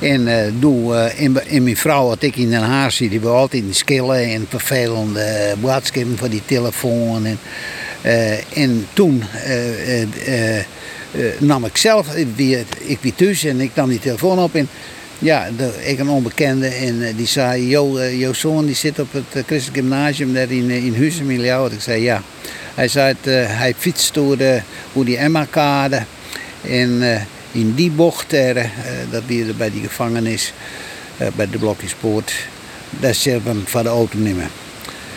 [0.00, 1.12] En doe,
[1.46, 5.54] in, mijn vrouw, wat ik in Den Haag zie, die altijd in skillen en vervelende
[5.60, 7.26] boodschappen voor die telefoon.
[7.26, 7.38] En,
[8.54, 9.22] en toen
[11.38, 14.68] nam ik zelf, weer, ik wie thuis en ik nam die telefoon op en
[15.18, 15.48] ja,
[15.80, 17.68] ik een onbekende en die zei,
[18.18, 21.72] jouw zoon die zit op het christelijk gymnasium daar in, in Ljouwert.
[21.72, 22.22] Ik zei ja.
[22.74, 23.14] Hij zei,
[23.46, 24.60] hij fietst door, de,
[24.92, 26.02] door die Emma-kade
[26.62, 27.02] en
[27.52, 28.64] in die bocht, uh,
[29.10, 30.52] dat weer bij die gevangenis,
[31.36, 32.32] bij de blokjespoort,
[32.90, 34.48] daar zullen we hem van de auto nemen.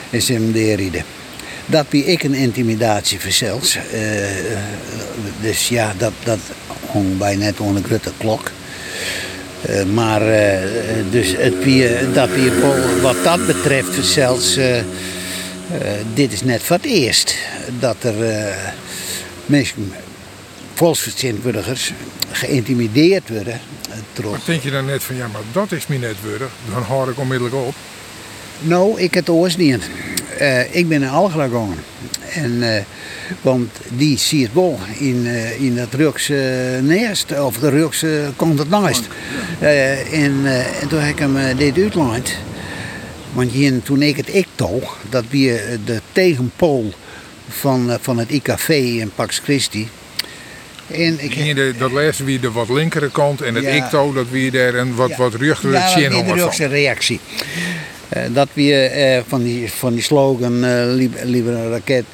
[0.09, 1.18] En ze hem rijden.
[1.69, 3.75] Dat wie ik een intimidatie verzels.
[3.75, 3.81] Uh,
[5.41, 6.39] dus ja, dat, dat
[6.85, 8.51] hong bij net onder grote klok.
[9.69, 10.59] Uh, maar uh,
[11.11, 12.51] dus het dat wie
[13.01, 14.77] wat dat betreft zelfs, uh,
[16.13, 17.35] dit is net voor het eerst
[17.79, 18.15] dat er
[19.45, 19.93] mensen,
[20.73, 21.93] volksvertegenwoordigers,
[22.31, 23.59] geïntimideerd worden.
[24.45, 27.19] Denk je dan net van ja, maar dat is me net würdig, dan hoor ik
[27.19, 27.73] onmiddellijk op?
[28.59, 29.89] Nou, ik het oors niet.
[30.41, 31.75] Uh, ik ben in Algra gegaan.
[32.33, 32.75] En, uh,
[33.41, 38.69] want die ziet wel in, uh, in dat Rukse nest, of de Rukse komt het
[38.69, 39.07] naast.
[39.59, 40.33] en,
[40.81, 42.37] en toen heb ik hem dit uitgeleid.
[43.33, 46.93] Want hier, toen ik het ik toog, dat weer de tegenpool
[47.49, 49.89] van, van het IKV in Pax Christi.
[50.87, 54.29] En ik, de, dat laatste wie de wat linkere kant en het ja, ICTO, dat
[54.29, 55.79] wie daar een wat, ja, wat ruchtere ja,
[56.35, 57.19] dat is een reactie.
[58.17, 60.93] Uh, dat we uh, van, die, van die slogan, uh,
[61.23, 62.05] liever, een raket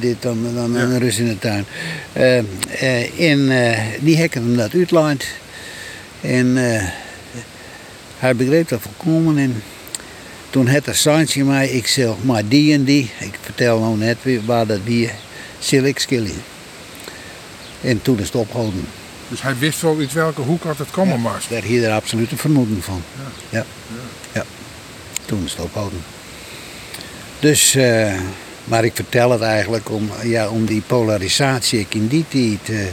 [0.00, 0.80] dit dan, dan ja.
[0.80, 1.66] een rust in de tuin.
[3.18, 3.48] en
[4.00, 5.24] die hekken hem dat uitlijnt.
[6.20, 6.56] En
[8.18, 9.38] hij begreep dat volkomen.
[9.38, 9.62] En
[10.50, 14.16] toen had er Saintje mij, ik zeg maar die en die, ik vertel nou net
[14.44, 15.10] waar dat wie,
[15.58, 16.42] zal ik skillen.
[17.80, 18.84] En toen is het opgehouden.
[19.28, 22.30] Dus hij wist wel uit welke hoek had het komen ja, Daar hier er absoluut
[22.30, 23.02] een vermoeden van.
[23.50, 23.58] Ja.
[23.58, 23.64] Ja.
[24.32, 24.44] ja.
[25.30, 25.48] Toen.
[27.38, 28.14] Dus, uh,
[28.64, 32.86] maar ik vertel het eigenlijk om, ja, om die polarisatie in die tijd uh,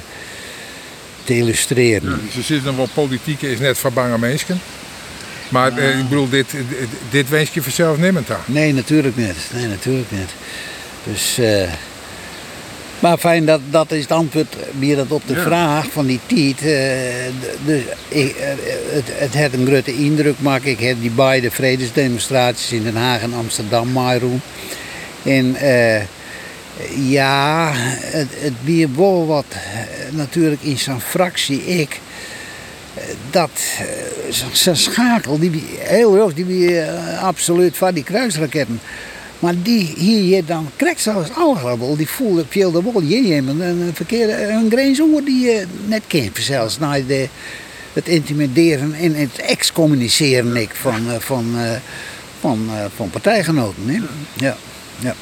[1.23, 2.09] te illustreren.
[2.09, 4.59] Ja, ze zitten wel politiek is net van bange mensen.
[5.49, 8.43] Maar uh, ik bedoel, dit, dit, dit wens je vanzelf niemand aan?
[8.45, 9.37] Nee, natuurlijk niet.
[9.53, 10.29] Nee, natuurlijk niet.
[11.03, 11.39] Dus...
[12.99, 14.55] Maar fijn, dat, dat is het antwoord
[14.95, 16.59] dat op de vraag van die tijd.
[17.65, 18.35] dus ik,
[18.89, 20.65] het, het had een grote indruk gemaakt.
[20.65, 24.41] Ik heb die beide vredesdemonstraties in Den Haag en Amsterdam meeroen.
[25.23, 26.01] En uh,
[27.11, 29.45] ja, het, het wel wat
[30.09, 31.99] natuurlijk in zijn fractie ik.
[33.29, 33.49] Dat
[34.51, 36.81] zijn schakel, die heel hoog, die wie
[37.21, 38.79] absoluut van die kruisraketten.
[39.39, 43.91] Maar die hier dan krijgt zelfs algebel, die voelde veel de wol je een, een
[43.93, 47.29] verkeerde een grens die je net kent zelfs na de,
[47.93, 51.71] het intimideren en het excommuniceren ik van, eh, van, eh,
[52.39, 54.07] van, eh, van partijgenoten.
[54.33, 54.57] Ja.
[54.99, 55.15] Ja.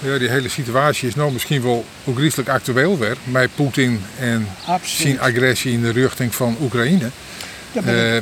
[0.00, 2.18] Ja, die hele situatie is nou misschien wel ook
[2.48, 3.16] actueel weer.
[3.24, 4.48] Met Poetin en
[4.82, 7.10] zijn agressie in de richting van Oekraïne.
[7.74, 8.16] Uh,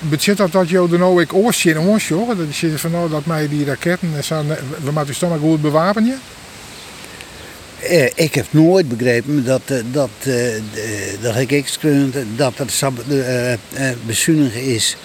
[0.00, 2.38] betekent dat dat je er nou ik oortje in ons, joh?
[2.38, 6.20] Dat je van nou dat mij die raketten, we moeten dus maar goed bewapenen?
[7.82, 10.34] Uh, ik heb nooit begrepen dat, uh, dat, uh,
[11.20, 11.50] dat ik
[12.36, 12.70] dat er
[14.06, 14.96] bezuinigen is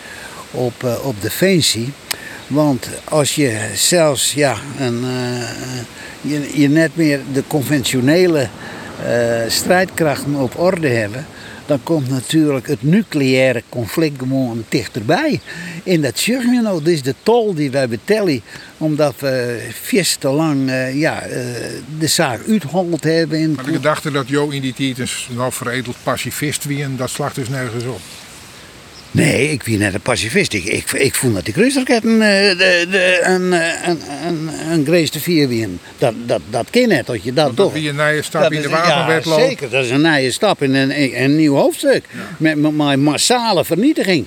[0.51, 1.93] op, op defensie.
[2.47, 5.05] Want als je zelfs ja, een,
[6.21, 8.47] je, je net meer de conventionele
[9.47, 11.25] strijdkrachten op orde hebben,
[11.65, 15.39] dan komt natuurlijk het nucleaire conflict gewoon dichterbij.
[15.83, 18.41] En dat zeg je nou, dit is de tol die wij betellen,
[18.77, 21.33] omdat we vier te lang uh, ja, uh,
[21.99, 23.53] de zaak uitgehandeld hebben.
[23.53, 27.09] Maar de gedachte dat Jo in die tijd een nou veredeld pacifist wie en dat
[27.09, 28.01] slacht dus nergens op.
[29.13, 30.53] Nee, ik ben net een pacifist.
[30.53, 35.19] Ik, ik, ik voel dat die kruisraketten uh, de, de, een, een, een, een grootste
[35.19, 35.79] vier wien.
[35.97, 37.73] Dat, dat, dat ken net, dat je dat Want toch...
[37.73, 39.69] Dat is een nieuwe stap in de wapenwet ja, zeker.
[39.69, 42.03] Dat is een nieuwe stap in een, een, een nieuw hoofdstuk.
[42.11, 42.19] Ja.
[42.37, 44.25] Met, met, met massale vernietiging.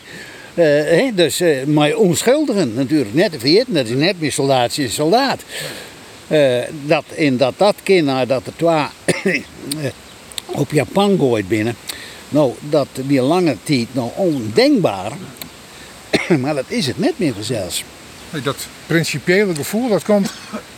[0.54, 3.14] Uh, he, dus uh, maar onschuldigen natuurlijk.
[3.14, 5.42] Net de Vietnam, dat is net meer soldaat is soldaat.
[6.28, 9.44] Uh, dat, en dat dat kind, dat er twee
[10.62, 11.76] op Japan gooit binnen.
[12.28, 15.12] Nou, dat weer lange tijd nog ondenkbaar.
[16.40, 17.84] maar dat is het net meer zelfs.
[18.42, 20.30] Dat principiële gevoel, dat komt,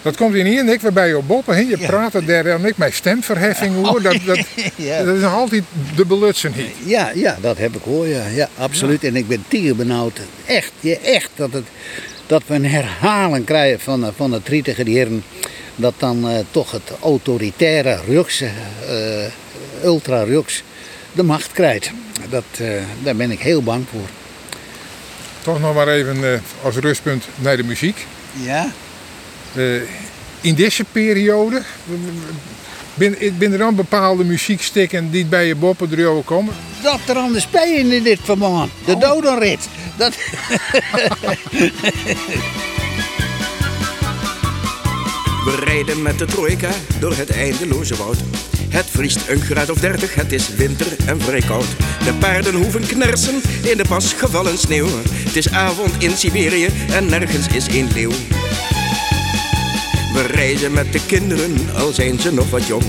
[0.02, 1.54] dat komt in hier en ik weer bij je boppen.
[1.54, 1.61] hè.
[1.61, 1.87] Je Ja.
[1.87, 4.02] praat er daar en ik met stemverheffing hoor.
[4.02, 4.38] Dat, dat,
[4.76, 5.02] Ja.
[5.04, 5.62] dat is nog altijd
[5.96, 6.70] de belutsen hier.
[6.84, 8.06] Ja, ja, dat heb ik hoor.
[8.08, 9.04] Ja, ja absoluut.
[9.04, 10.20] En ik ben tier benauwd.
[10.46, 11.30] Echt, ja, echt.
[11.37, 11.64] Dat, het,
[12.26, 15.24] dat we een herhaling krijgen van, eh, van het trietige heren.
[15.76, 18.48] Dat dan eh, toch het autoritaire Rukse,
[18.88, 20.62] eh ultra Ruks,
[21.12, 21.90] de macht krijgt.
[22.29, 22.71] Dat, eh,
[23.03, 24.09] daar ben ik heel bang voor.
[25.42, 28.07] Toch nog maar even eh, als rustpunt naar de muziek.
[28.33, 28.71] Ja?
[29.55, 29.81] Eh,
[30.40, 31.62] in deze periode,
[32.94, 36.55] ben, ben er dan bepaalde muziekstikken die bij je boppen erover komen?
[36.83, 38.71] Dat er aan de spelen in dit verband.
[38.85, 39.68] De dodenrit.
[39.97, 40.14] Dat...
[45.44, 48.16] We rijden met de trojka door het eindeloze woud.
[48.68, 51.76] Het vriest een graad of dertig, het is winter en vrij koud.
[52.04, 54.88] De paarden hoeven knersen in de pas gevallen sneeuw.
[55.09, 58.11] Het is avond in Siberië en nergens is één leeuw.
[60.12, 62.85] We reizen met de kinderen, al zijn ze nog wat jong.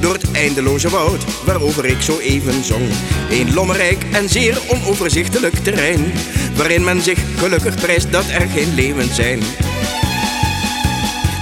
[0.00, 2.88] Door het eindeloze woud, waarover ik zo even zong.
[3.30, 6.12] Een lommerrijk en zeer onoverzichtelijk terrein.
[6.56, 9.40] Waarin men zich gelukkig prijst dat er geen leeuwen zijn.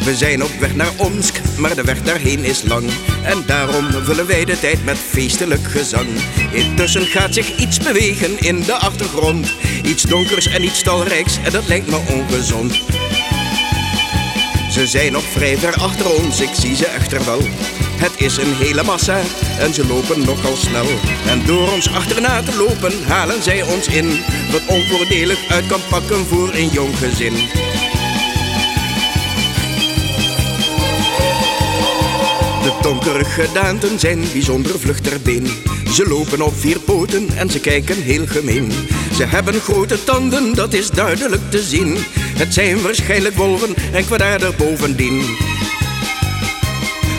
[0.09, 2.91] We zijn op weg naar Omsk, maar de weg daarheen is lang.
[3.23, 6.09] En daarom vullen wij de tijd met feestelijk gezang.
[6.53, 9.55] Intussen gaat zich iets bewegen in de achtergrond.
[9.85, 12.73] Iets donkers en iets talrijks, en dat lijkt me ongezond.
[14.71, 17.41] Ze zijn nog vrij ver achter ons, ik zie ze echter wel.
[17.97, 19.21] Het is een hele massa
[19.59, 20.87] en ze lopen nogal snel.
[21.27, 24.21] En door ons achterna te lopen halen zij ons in.
[24.51, 27.68] Wat onvoordelig uit kan pakken voor een jong gezin.
[32.83, 35.49] Donkere gedaanten zijn bijzonder vlug ter been.
[35.93, 38.73] Ze lopen op vier poten en ze kijken heel gemeen.
[39.15, 41.97] Ze hebben grote tanden, dat is duidelijk te zien.
[42.39, 45.23] Het zijn waarschijnlijk wolven en kwaadaardig bovendien.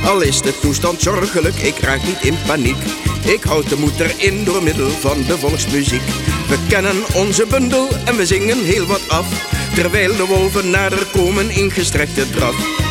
[0.06, 2.78] Al is de toestand zorgelijk, ik raak niet in paniek.
[3.26, 6.06] Ik houd de moed erin door middel van de volksmuziek.
[6.48, 9.28] We kennen onze bundel en we zingen heel wat af.
[9.76, 12.89] Terwijl de wolven nader komen in gestrekte draf.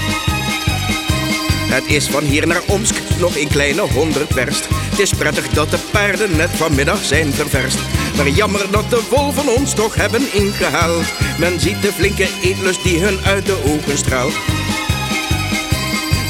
[1.69, 4.67] Het is van hier naar Omsk nog een kleine honderd werst.
[4.71, 7.79] Het is prettig dat de paarden net vanmiddag zijn ververst.
[8.17, 11.05] Maar jammer dat de wolven ons toch hebben ingehaald.
[11.39, 14.35] Men ziet de flinke eetlust die hun uit de ogen straalt.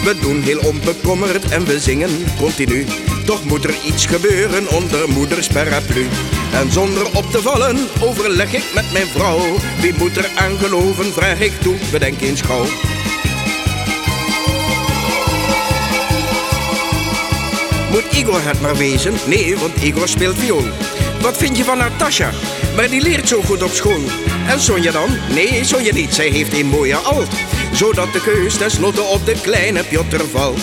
[0.05, 2.87] We doen heel onbekommerd en we zingen continu.
[3.24, 6.07] Toch moet er iets gebeuren onder moeders paraplu.
[6.53, 9.57] En zonder op te vallen overleg ik met mijn vrouw.
[9.81, 12.66] Wie moet er aan geloven, vraag ik toe, bedenk eens gauw.
[17.90, 19.14] Moet Igor het maar wezen?
[19.27, 20.64] Nee, want Igor speelt viool.
[21.20, 22.31] Wat vind je van Natasha?
[22.77, 24.03] Maar die leert zo goed op school.
[24.48, 25.09] En Sonja dan?
[25.35, 26.14] Nee, Sonja niet.
[26.14, 27.29] Zij heeft een mooie alt.
[27.72, 30.61] Zodat de keus tenslotte op de kleine Piotr valt.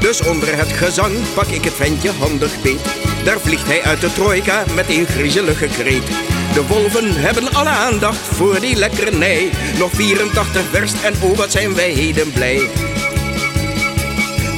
[0.00, 2.80] Dus onder het gezang pak ik het ventje handig beet.
[3.24, 6.06] Daar vliegt hij uit de trojka met een griezelige kreet.
[6.54, 9.50] De wolven hebben alle aandacht voor die lekkernij.
[9.78, 12.89] Nog 84 verst en oh wat zijn wij heden blij.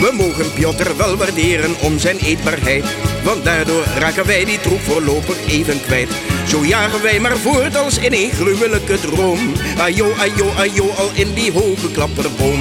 [0.02, 2.84] We mogen Piotr wel waarderen om zijn eetbaarheid.
[3.24, 6.10] Want daardoor raken wij die troep voorlopig even kwijt.
[6.46, 9.52] Zo jagen wij maar voort als in een gruwelijke droom.
[9.78, 12.60] Ajo, ajo, ajo, al in die hoge klapperboom.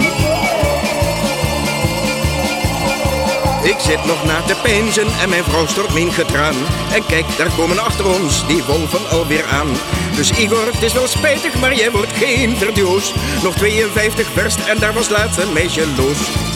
[3.63, 6.55] Ik zit nog na te peinzen en mijn vrouw stort mijn getraan.
[6.93, 9.69] En kijk, daar komen achter ons die wolven alweer aan.
[10.15, 13.13] Dus Igor, het is wel spijtig, maar jij wordt geen verdioos.
[13.43, 16.50] Nog 52 verst en daar was laatst een meisje los.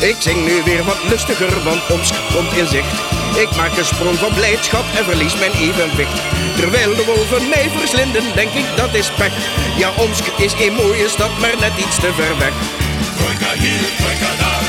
[0.00, 2.92] Ik zing nu weer wat lustiger, want Omsk komt in zicht.
[3.36, 6.20] Ik maak een sprong van blijdschap en verlies mijn evenwicht.
[6.56, 9.32] Terwijl de wolven mij verslinden, denk ik dat is pech.
[9.78, 12.52] Ja, Omsk is een mooie stad, maar net iets te ver weg.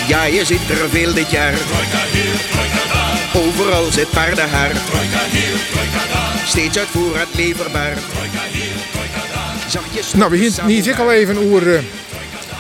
[0.08, 1.54] Ja, je ziet er veel dit jaar.
[3.34, 4.72] Overal zit paardenhaar.
[6.46, 7.98] Steeds uit voorraad leverbaar.
[9.68, 10.14] Zachtjes.
[10.14, 11.82] Nou, we hinten niet ik al even over eh,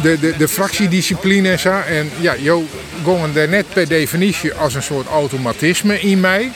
[0.02, 1.82] de, de, de fractiediscipline en zo.
[1.88, 2.66] En ja, jou
[3.04, 6.52] gongen daar net per definitie als een soort automatisme in mij.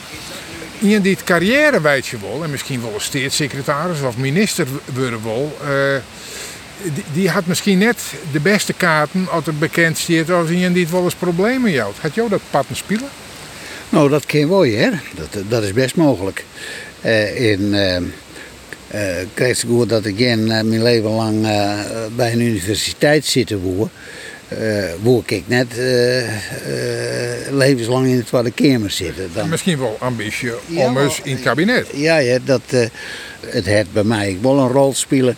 [0.80, 5.57] In die carrière weet je wel, en misschien wel een staatssecretaris of minister worden wel.
[5.61, 6.01] eh,
[6.93, 7.97] die, die had misschien net
[8.32, 9.97] de beste kaarten als het bekend
[10.32, 11.97] als iemand die het wel eens problemen houdt.
[11.99, 13.09] Had jou dat patten spelen?
[13.89, 14.89] Nou, dat kan wel, hè.
[15.15, 16.43] Dat, dat is best mogelijk.
[17.01, 18.01] Eh in, eh
[18.88, 19.01] eh,
[19.33, 21.79] kreeg ik gehoord dat ik in, eh, mijn leven lang eh,
[22.15, 23.89] bij een universiteit zitten woer.
[24.47, 24.57] eh
[25.01, 29.29] wou ik net eh, eh, levenslang in het Tweede Kamer zitten.
[29.33, 31.88] Dan, Misschien wel ambitie Ja, om eens in het kabinet.
[31.93, 32.61] ja, ja dat,
[33.45, 35.38] het heeft bij mij wel een rol spelen.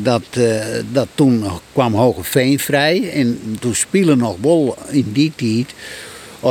[0.00, 0.22] Dat,
[0.92, 3.10] dat toen kwam Hogeveen vrij.
[3.12, 5.74] En toen spelen nog wel in die tijd.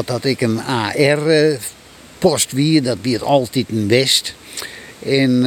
[0.05, 4.33] Dat ik een AR-post wie, dat wie het altijd een West.
[5.05, 5.45] En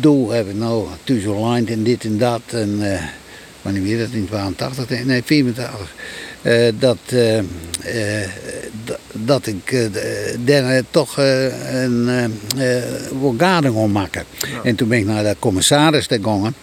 [0.00, 0.86] toen hebben we nou
[1.24, 2.40] line en dit en dat.
[2.46, 3.02] En, eh,
[3.62, 4.86] wanneer weer dat in 82?
[4.86, 5.06] denk ik?
[5.06, 5.94] Nee, 84.
[6.42, 7.40] Eh, dat, eh,
[9.12, 9.90] dat ik
[10.44, 12.30] daar toch een
[13.38, 14.24] gading om maken.
[14.62, 16.54] En toen ben ik naar de commissaris gegaan.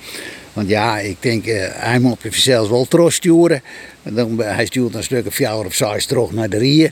[0.53, 3.61] Want ja, ik denk, eh, hij moet zelfs wel terugsturen.
[4.03, 6.91] Dan, hij stuurt een stuk of of zes terug naar de Rieën.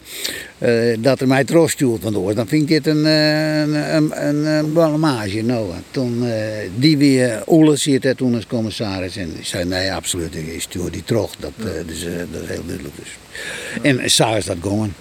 [0.57, 2.03] eh, dat hij mij terugstuurt.
[2.03, 3.73] Want anders dan vind ik dit een, eh, een,
[4.27, 5.45] een, een, een.
[5.45, 6.33] Nou, en toen eh,
[6.75, 9.17] die weer Oele zit toen als commissaris.
[9.17, 11.35] En zei, nee, absoluut, ik stuur die terug.
[11.39, 12.95] Dat, dus, dat is heel duidelijk.
[12.95, 13.17] Dus.
[13.81, 14.93] En zo is dat gewoon.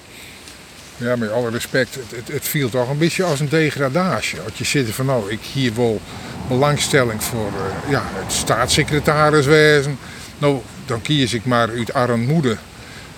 [1.01, 4.38] Ja, met alle respect, het, het, het viel toch een beetje als een degradatie.
[4.40, 6.01] Als je zit van nou, ik hier wel
[6.48, 9.98] belangstelling voor eh, ja, het staatssecretariswezen.
[10.38, 12.57] Nou, dan kies ik maar uit armoede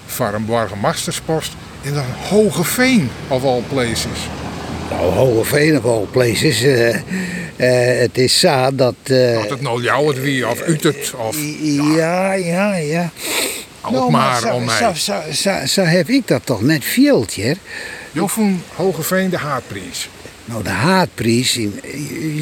[0.06, 1.52] voor een burgemeesterspost.
[1.82, 4.28] En dan Hogeveen of all places.
[4.90, 6.62] Nou, Hogeveen of all places.
[6.62, 6.94] eh,
[7.56, 8.94] eh, het is zo dat...
[9.36, 11.36] Of het nou jou het wie of uit het of
[11.96, 13.10] Ja, ja, ja.
[13.82, 14.76] Ook maar zo, om mij.
[14.76, 17.56] Zo, zo, zo, zo heb ik dat toch net veeltje.
[18.12, 20.08] Jo van Hogeveen de haatprijs.
[20.44, 21.80] Nou, de haatprijs in,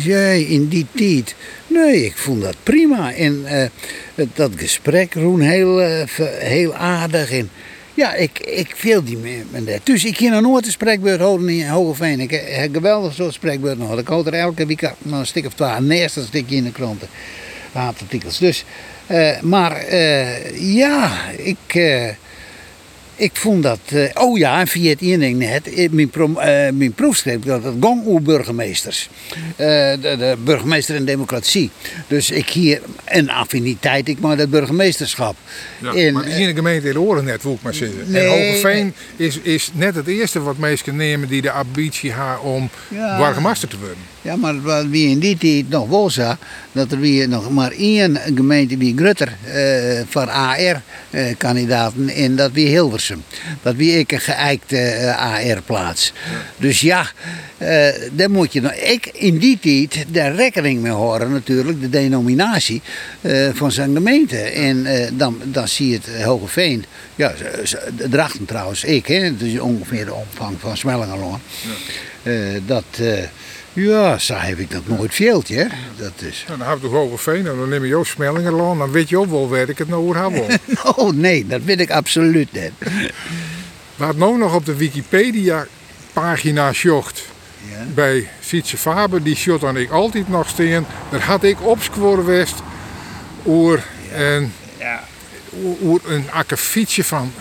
[0.02, 1.34] jij in die tijd.
[1.66, 3.12] Nee, ik vond dat prima.
[3.14, 3.68] En eh,
[4.34, 6.02] dat gesprek, Roen, heel, eh,
[6.38, 7.30] heel aardig.
[7.30, 7.50] En
[7.94, 9.80] ja, ik, ik viel die me- met dat.
[9.84, 12.20] Dus ik ging nog nooit een spreekbeurt houden in Hogeveen.
[12.20, 13.98] Ik heb een geweldig soort spreekbeurt nog.
[13.98, 15.80] Ik houd er elke week nog een stuk of twee.
[15.80, 17.08] Naast een stukje in de kranten.
[17.72, 18.38] Haatartikels.
[18.38, 18.64] Dus,
[19.10, 21.56] eh, maar eh, ja, ik...
[21.74, 22.08] eh,
[23.16, 23.78] ik vond dat.
[24.14, 25.90] oh ja, en via het één ding net.
[25.92, 26.28] Mijn, pro,
[26.72, 29.08] mijn proefschrift dat het gong over burgemeesters.
[29.56, 31.70] Eh, de, de burgemeester en democratie.
[32.06, 35.36] Dus ik hier een affiniteit ik maar dat burgemeesterschap.
[35.78, 37.98] Ja, En, maar eh, ene gemeente in de oren net, wil ik maar zeggen.
[38.06, 42.42] Nee, en Hogeveen is, is net het eerste wat mensen nemen die de ambitie hebben
[42.42, 43.16] om Ja.
[43.18, 43.96] burgemeester te worden.
[44.22, 46.38] Ja, maar wat wie in die tijd nog wel zag,
[46.72, 52.66] dat er weer nog maar één gemeente wie Grutter eh voor AR-kandidaten en dat wie
[52.66, 53.22] Hilversum.
[53.62, 56.12] Dat wie ik een geëikte eh, AR-plaats.
[56.56, 57.06] Dus ja,
[57.58, 58.72] eh daar moet je nog.
[58.72, 62.82] Ik in die tijd daar rekening mee horen natuurlijk, de denominatie
[63.20, 64.38] eh, van zijn gemeente.
[64.38, 66.84] En eh, dan, dan zie je het Hogeveen.
[67.14, 67.32] Ja,
[68.10, 71.40] Drachten trouwens, ik, hè, dus ongeveer de omvang van Smellingerloon.
[72.22, 72.34] Eh,
[72.66, 72.84] dat.
[73.72, 75.56] Ja, zo heb ik dat nooit veeltje.
[75.56, 75.66] hè.
[75.96, 76.44] Dat is.
[76.48, 78.78] Dan heb je toch Hogeveen en dan neem je jouw Smellingerlaan.
[78.78, 80.60] Dan weet je ook wel waar ik het nou over heb.
[80.96, 82.72] Oh nee, dat weet ik absoluut niet.
[83.96, 85.66] Wat nou nog op de Wikipedia
[86.12, 87.22] pagina zocht
[87.70, 87.84] Ja.
[87.94, 90.86] bij Sietse Faber, die shot dan ik altijd nog staan.
[91.10, 92.54] Daar had ik opgescoord west
[93.46, 94.52] oer een,
[95.64, 97.32] oer- oer een akkefietje van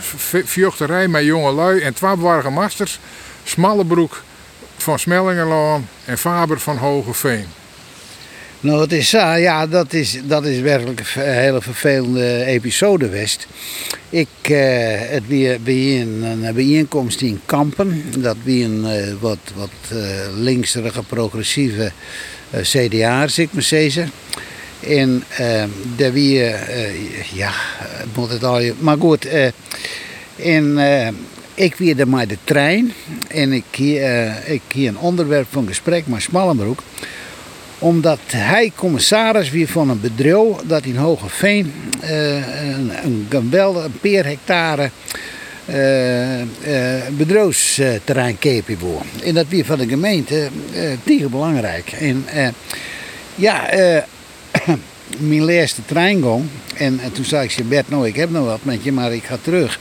[0.45, 2.99] vjochterij met jonge lui en twee burgemeesters.
[3.43, 4.23] Smallebroek
[4.84, 7.45] van Smellingerlaan en Faber van Hogeveen.
[8.59, 13.47] Nou, het is zo, ja, dat is, dat is werkelijk een hele vervelende episode geweest.
[14.09, 14.53] Ik, eh,
[15.09, 18.03] het bij een, een bijeenkomst in Kampen.
[18.17, 19.97] Dat wie een eh, wat, wat eh,
[20.36, 21.91] linkserige, progressieve
[22.49, 24.11] eh CDA, zeg ik maar zeggen.
[24.88, 25.63] En eh,
[25.95, 27.51] daar wie, eh, ja,
[28.15, 29.25] moet het al, maar goed.
[29.25, 29.51] eh,
[30.36, 31.07] en eh,
[31.60, 32.93] ik weer er maar de trein.
[33.28, 36.84] En ik hier, eh, ik hier een onderwerp van gesprek met Smallenbroek
[37.80, 42.36] omdat hij commissaris weer van een bedrijf dat in Hogeveen eh
[42.70, 43.28] een, een
[44.01, 44.89] per hectare
[45.66, 46.47] eh, eh,
[47.12, 49.01] bedrijfsterrein kepen voor.
[49.24, 51.91] En dat weer van de gemeente eh tegen belangrijk.
[51.91, 52.26] En
[53.36, 53.70] ja,
[55.30, 56.45] mijn laatste treingong.
[56.76, 59.24] En, en toen zei ik, Bert, nou ik heb nog wat met je, maar ik
[59.24, 59.80] ga terug.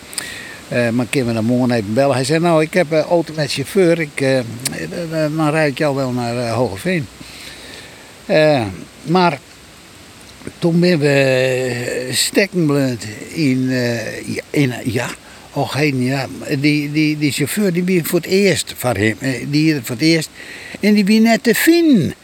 [0.69, 2.15] Eh, maar kunnen we dan morgen even bellen?
[2.15, 4.45] Hij zei, nou ik heb een auto met chauffeur, ik, eh, eh,
[5.37, 7.07] dan rijd ik jou wel naar eh, Hogeveen.
[8.27, 8.63] Eh,
[9.03, 9.39] maar
[10.59, 15.09] toen ben we stekkenblind in, eh, in, ja,
[15.53, 16.27] och heen, ja,
[16.59, 20.05] die, die, die chauffeur die ben voor het eerst van hem, eh, die voor het
[20.05, 20.31] eerst,
[20.81, 22.15] en die ben net te vinden.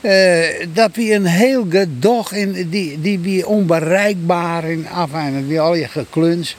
[0.00, 5.74] Eh, dat wie een heel gedoch en die, die onbereikbaar en af en wie al
[5.74, 6.56] je gekluns.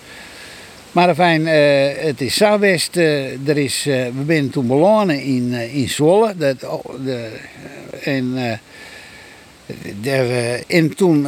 [1.00, 2.98] Maar fijn, eh, het is zo best.
[2.98, 6.34] eh, er is, eh, we zijn toen begonnen in, in Zwolle.
[6.38, 7.30] Dat, oh, de,
[8.04, 8.34] en,
[10.02, 11.28] eh, en toen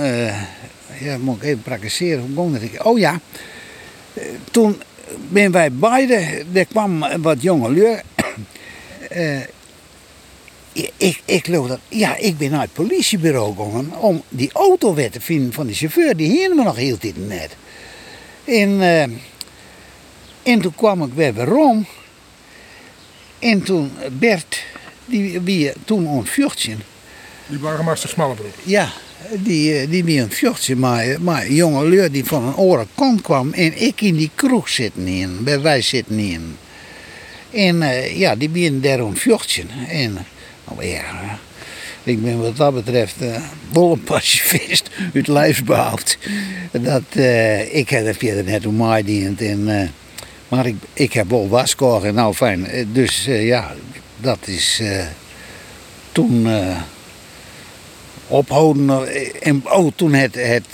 [0.99, 2.32] ja, moet ik even praktiseren.
[2.36, 2.61] Hoe ging dat?
[2.61, 3.19] Ik- Oh ja,
[4.51, 4.82] toen
[5.30, 8.01] ben wij beide, er kwam wat jonge leur.
[10.97, 15.53] Ik, ik dat, ja, ik ben naar het politiebureau gegaan om die auto te vinden
[15.53, 16.17] van die chauffeur.
[16.17, 17.55] Die hield me nog heel tijd net.
[18.45, 18.80] En,
[20.43, 21.85] en toen kwam ik weer waarom.
[23.39, 24.63] En toen Bert,
[25.05, 26.75] die wie toen ontvluchtje.
[27.47, 28.53] Die burgemeester Smallebroek.
[28.63, 28.91] Ja,
[29.31, 33.21] die, eh, die wie ontvluchtje, maar, maar een jonge leur die van een andere kant
[33.21, 33.53] kwam.
[33.53, 36.57] En ik in die kroeg zitten in, bij wij zitten in.
[37.51, 39.63] En eh, ja, die ben daar ontvluchtje.
[39.87, 40.25] En,
[40.67, 41.39] nou ja,
[42.03, 43.41] ik ben wat dat betreft eh
[43.73, 46.17] wel een pacifist uit lijfsbehoud.
[46.71, 49.41] Dat, eh, ik heb er verder net om mij dient.
[49.41, 49.87] En, eh,
[50.52, 52.66] maar ik, ik heb wel waskoor en nou fijn.
[52.68, 53.74] Eh, Dus eh, ja,
[54.18, 55.06] dat is eh,
[56.12, 56.82] toen eh,
[58.28, 59.08] ophouden.
[59.41, 60.66] En oh, toen het, het,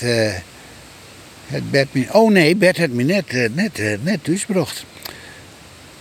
[1.48, 4.86] het me, oh nee, Bert had me net, net, net thuisgebracht.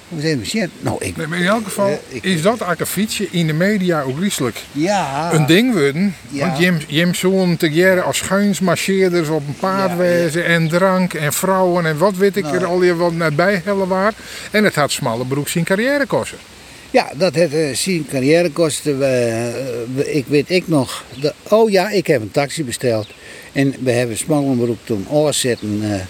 [0.09, 0.71] We zien?
[0.81, 3.53] Nou, ik, Nee, maar in elk geval Eh, ik- is dat eigenlijk fietsje in de
[3.53, 6.15] media ook rieselijk ja, een ding worden.
[6.31, 6.47] Ja.
[6.47, 9.91] Want Jim, Jim zoon te jaren als schuinsmarcheerders op een paard
[10.35, 12.57] Ja, en drank en vrouwen en wat weet ik Nou.
[12.57, 14.13] er al hier wat net bij hellen waar.
[14.51, 16.39] En het had smalle broek zijn carrière kosten.
[16.91, 18.93] Ja, dat heeft eh, zijn carrièrekosten.
[18.93, 18.99] eh,
[19.95, 21.05] we- ik weet ik nog.
[21.21, 23.07] de- oh ja, ik heb een taxi besteld.
[23.53, 26.01] En we hebben Smallenbroek toen oorzetten eh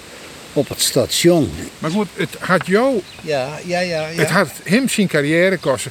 [0.57, 1.51] op het station.
[1.79, 4.09] Maar goed, het had jou, Ja, ja, ja.
[4.15, 5.91] het had hem zijn carrière kosten.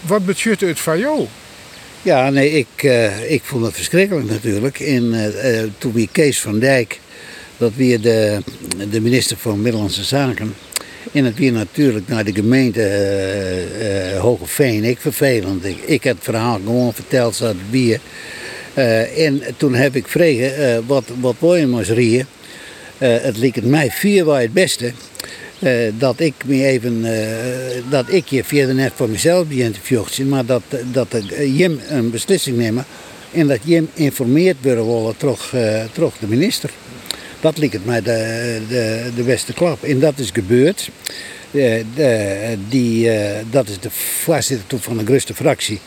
[0.00, 1.26] Wat betutte het van jou?
[2.02, 4.80] Ja, nee, ik, eh, ik vond het verschrikkelijk natuurlijk.
[4.80, 7.00] En eh, eh, toen wie Kees van Dijk,
[7.56, 8.38] dat weer de,
[8.90, 10.54] de minister van Middellandse Zaken.
[11.12, 14.84] En het weer natuurlijk naar de gemeente eh Hogeveen.
[14.84, 15.64] Ik vervelend.
[15.64, 18.00] Ik, ik heb het verhaal gewoon verteld, zoals het weer.
[18.74, 22.26] Eh, en toen heb ik vregen wat, wat wil je maar rieën.
[23.08, 24.92] Het leek het mij vier waar het beste.
[25.58, 30.28] eh, dat ik me even, eh, dat ik je verder net voor mezelf te vjochten,
[30.28, 32.84] maar dat, dat eh, Jim een beslissing nemen
[33.32, 35.16] en dat Jim informeerd worden willen
[35.54, 36.70] eh, terug de minister.
[37.40, 39.82] Dat het mij de, de, de beste klap.
[39.82, 40.88] En dat is gebeurd.
[41.50, 45.80] Eh, de, die, eh, dat is de voorzitter van de grootste fractie.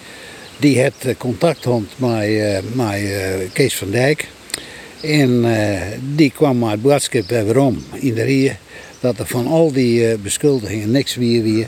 [0.60, 4.28] Die had eh, contact gehad met, eh, met eh, Kees van Dijk.
[5.06, 5.82] En eh,
[6.16, 8.58] die kwam maar het boodschap bij waarom in de rie.
[9.00, 11.68] Dat er van al die eh, beschuldigingen niks weer weer.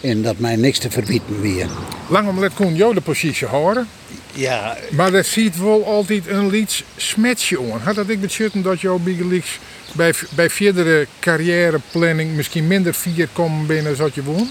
[0.00, 1.66] En dat mij niks te verbieden weer.
[2.08, 3.88] Langom let kon jou de positie horen.
[4.32, 7.80] Ja, Maar dat ziet wel altijd een lieds smetje aan.
[7.80, 9.58] Had dat ik betutten dat jouw Bigeliks
[9.92, 14.50] bij, bij verdere carrièreplanning misschien minder vier komen binnen zoals je woont?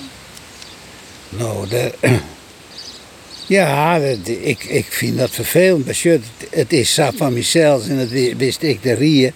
[1.29, 1.93] nou, de,
[3.47, 5.93] ja, dat- ik, ik vind dat vervelend.
[5.95, 9.33] Shit, Het, is zo van mezelf en dat wi- wist ik de rie.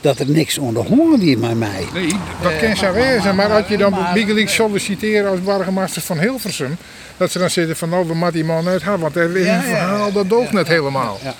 [0.00, 1.84] Dat er niks onder honger weer met mij.
[1.94, 2.08] Nee,
[2.42, 3.34] dat kan zo wezen.
[3.34, 6.76] Maar als je dan bij Bigeliks solliciteren als burgemeester van Hilversum,
[7.16, 9.46] dat ze dan zitten van nou, we moeten die man uit hebben, want er is
[9.46, 11.18] een verhaal dat doogt net helemaal.
[11.22, 11.34] Ja.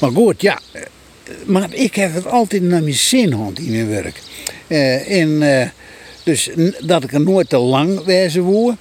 [0.00, 0.58] Maar goed, ja.
[0.72, 0.82] eh,
[1.44, 4.20] Maar ik heb het altijd naar mijn zin gehad in mijn werk.
[4.66, 5.68] Eh, en, eh,
[6.24, 6.50] dus
[6.80, 8.76] dat ik er nooit te lang wezen woe.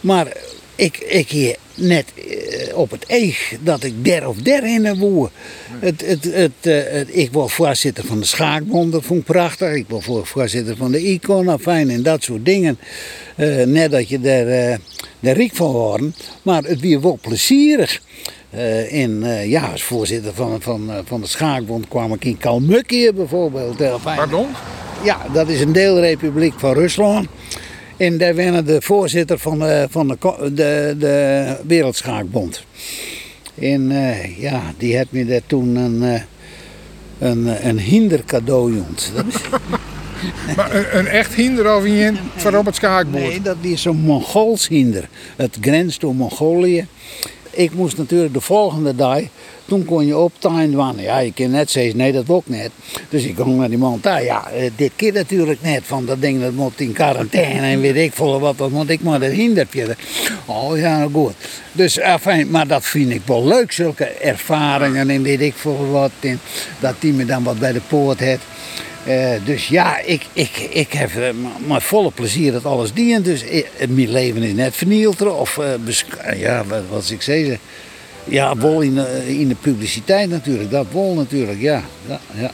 [0.00, 0.26] Maar
[0.74, 5.28] ik, ik hier net eh, op het eeg dat ik der of der in woe.
[5.78, 9.74] Het, het, het, eh, het, ik was voorzitter van de Schaakbond, dat vond ik prachtig.
[9.74, 12.78] Ik was voor- voorzitter van de Icon, nou, fijn en dat soort dingen.
[13.36, 14.78] Eh, net dat je daar,
[15.20, 16.14] daar riek van worden.
[16.42, 18.00] Maar het weer wel plezierig.
[18.90, 23.76] En ja, als voorzitter van, van, van de Schaakbond kwam ik in Kalmukje bijvoorbeeld.
[24.00, 24.16] Fijn.
[24.16, 24.46] Pardon?
[25.04, 27.26] Ja, dat is een deelrepubliek van Rusland.
[27.98, 30.16] En daar werden de voorzitter van de, van de,
[30.54, 32.64] de, de Wereldschaakbond.
[33.54, 36.20] En eh, ja, die had me daar toen een, eh,
[37.18, 39.12] een, een hinder cadeau jont.
[39.14, 39.40] Dat is,
[40.56, 43.22] Maar een, een echt hinder of een voor op het schaakbord?
[43.22, 45.08] nee, dat is een Mongools hinder.
[45.36, 46.86] Het grenst door Mongolië.
[47.50, 49.20] Ik moest natuurlijk de volgende dag,
[49.64, 51.04] toen kon je op tuin wannen.
[51.04, 52.70] Ja, je kan net zeggen, nee dat wil ik net.
[53.08, 54.24] Dus ik ging naar die man daar.
[54.24, 57.96] Ja, eh, dit keer natuurlijk net, van dat ding dat moet in quarantaine en weet
[57.96, 59.96] ik veel wat, dat moet ik maar dat hindertje.
[60.44, 61.34] Oh ja, nou goed.
[61.72, 66.10] Dus afijn, maar dat vind ik wel leuk, zulke ervaringen en weet ik veel wat.
[66.80, 68.42] Dat die me dan wat bij de poort heeft.
[69.04, 73.24] Eh, dus ja, ik, ik, ik heb eh, m- met volle plezier dat alles dient.
[73.24, 75.22] Dus eh, mijn leven is net vernield.
[75.22, 75.58] Of
[76.36, 77.58] ja, wat, wat ik zei.
[78.24, 80.70] Ja, wel in, de- in de publiciteit natuurlijk.
[80.70, 81.82] Dat wel natuurlijk, ja.
[82.08, 82.50] ja, ja.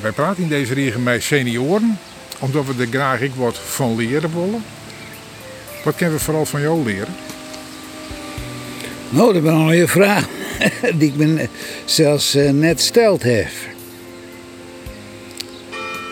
[0.00, 1.98] Wij praten in deze regen met senioren,
[2.38, 4.64] omdat we er graag ik wat van leren willen.
[5.84, 7.14] Wat kunnen we vooral van jou leren?
[9.10, 10.26] Nou, dat is wel een mooie vraag.
[10.98, 11.48] Die ik me
[11.84, 13.48] zelfs net steld heb.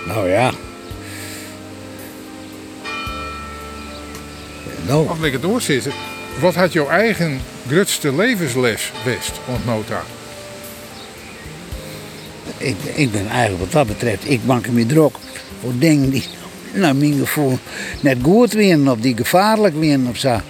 [0.09, 0.53] Nou ja.
[4.87, 5.93] Nou, Als ik het doorzitten,
[6.41, 10.03] wat had jouw eigen grootste levensles west ontnota?
[12.59, 15.17] ik, ik ben eigenlijk wat dat betreft, ik maak me druk
[15.61, 16.25] voor dingen die,
[16.73, 17.59] naar mijn gevoel,
[18.01, 20.41] net goed winnen of die gevaarlijk winnen of zo.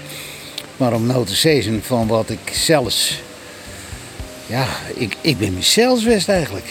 [0.76, 3.22] Maar om nou te zeggen van wat ik zelfs,
[4.46, 6.66] ja, ik, ik ben mezelf best eigenlijk.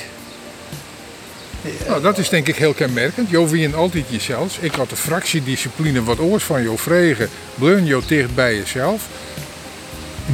[1.87, 3.29] Nou, dat is denk ik heel kenmerkend.
[3.29, 4.57] Jo wien altijd jezelf.
[4.61, 7.29] Ik had de fractiediscipline wat oors van jou vregen.
[7.55, 9.07] Bleun jou dicht bij jezelf.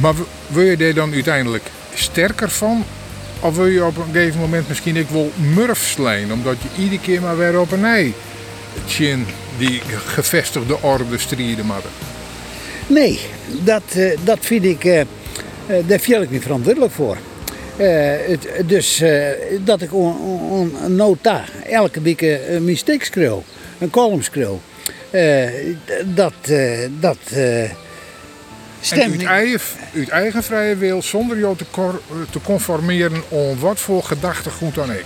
[0.00, 0.14] Maar
[0.46, 1.64] wil je daar dan uiteindelijk
[1.94, 2.84] sterker van?
[3.40, 5.98] Of wil je op een gegeven moment misschien ik wel murf?
[6.32, 8.14] Omdat je iedere keer maar weer op een ei
[8.86, 9.26] tjin
[9.58, 11.82] die gevestigde orde strijden maar.
[12.86, 15.06] Nee, dat, eh, dat vind ik, eh, eh,
[15.86, 17.16] daar viel ik niet verantwoordelijk voor.
[17.76, 19.26] Eh, het, dus eh,
[19.64, 20.16] dat ik on,
[20.50, 23.42] on, on nota elke week eh, een mistake schreeuw,
[23.78, 24.60] een column schreeuw.
[25.10, 25.46] Eh,
[25.84, 26.32] d- dat,
[27.00, 27.18] dat
[28.80, 29.60] stemt uit eigen,
[29.94, 31.64] uit eigen vrije wil, zonder jou te,
[32.30, 35.04] te conformeren om wat voor gedachtegoed dan ik.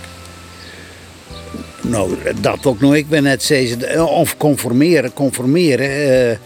[1.81, 2.95] Nou, dat ook nog.
[2.95, 5.89] Ik ben net steeds, of conformeren, conformeren.
[5.89, 6.37] eh,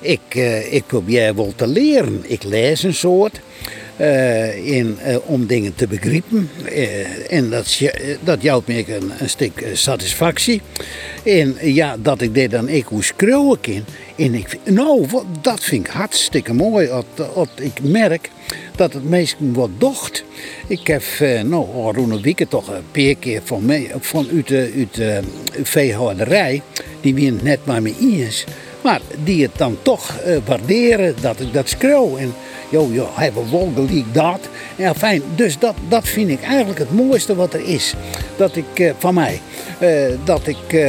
[0.00, 0.34] ik,
[0.70, 2.20] ik probeer wel te leren.
[2.26, 3.40] Ik lees een soort.
[3.96, 6.50] Eh, in, eh, om dingen te begrijpen.
[6.64, 7.80] Eh, en dat,
[8.24, 10.60] dat jouwt me een, een stuk satisfactie.
[11.24, 13.84] En ja, dat ik dit dan ik hoe schreeuwen kan.
[14.16, 16.86] En ik, nou, wat- dat vind ik hartstikke mooi.
[16.86, 18.30] Dat, dat ik merk
[18.76, 20.24] dat het meestal wat docht.
[20.66, 21.02] Ik heb
[21.44, 25.20] nou, al een toch een paar keer van, mij, van uit uit de
[25.62, 26.62] veehouderij.
[27.00, 28.44] Die wie het net maar mee eens.
[28.82, 32.16] Maar die het dan toch waarderen dat ik dat schreeuw.
[32.72, 34.40] Joh, joh, hebben wel gelijk dat.
[34.76, 35.22] Ja, fijn.
[35.34, 37.94] Dus dat, dat vind ik eigenlijk het mooiste wat er is.
[38.36, 39.40] Dat ik eh, van mij.
[39.78, 39.90] eh,
[40.24, 40.88] dat ik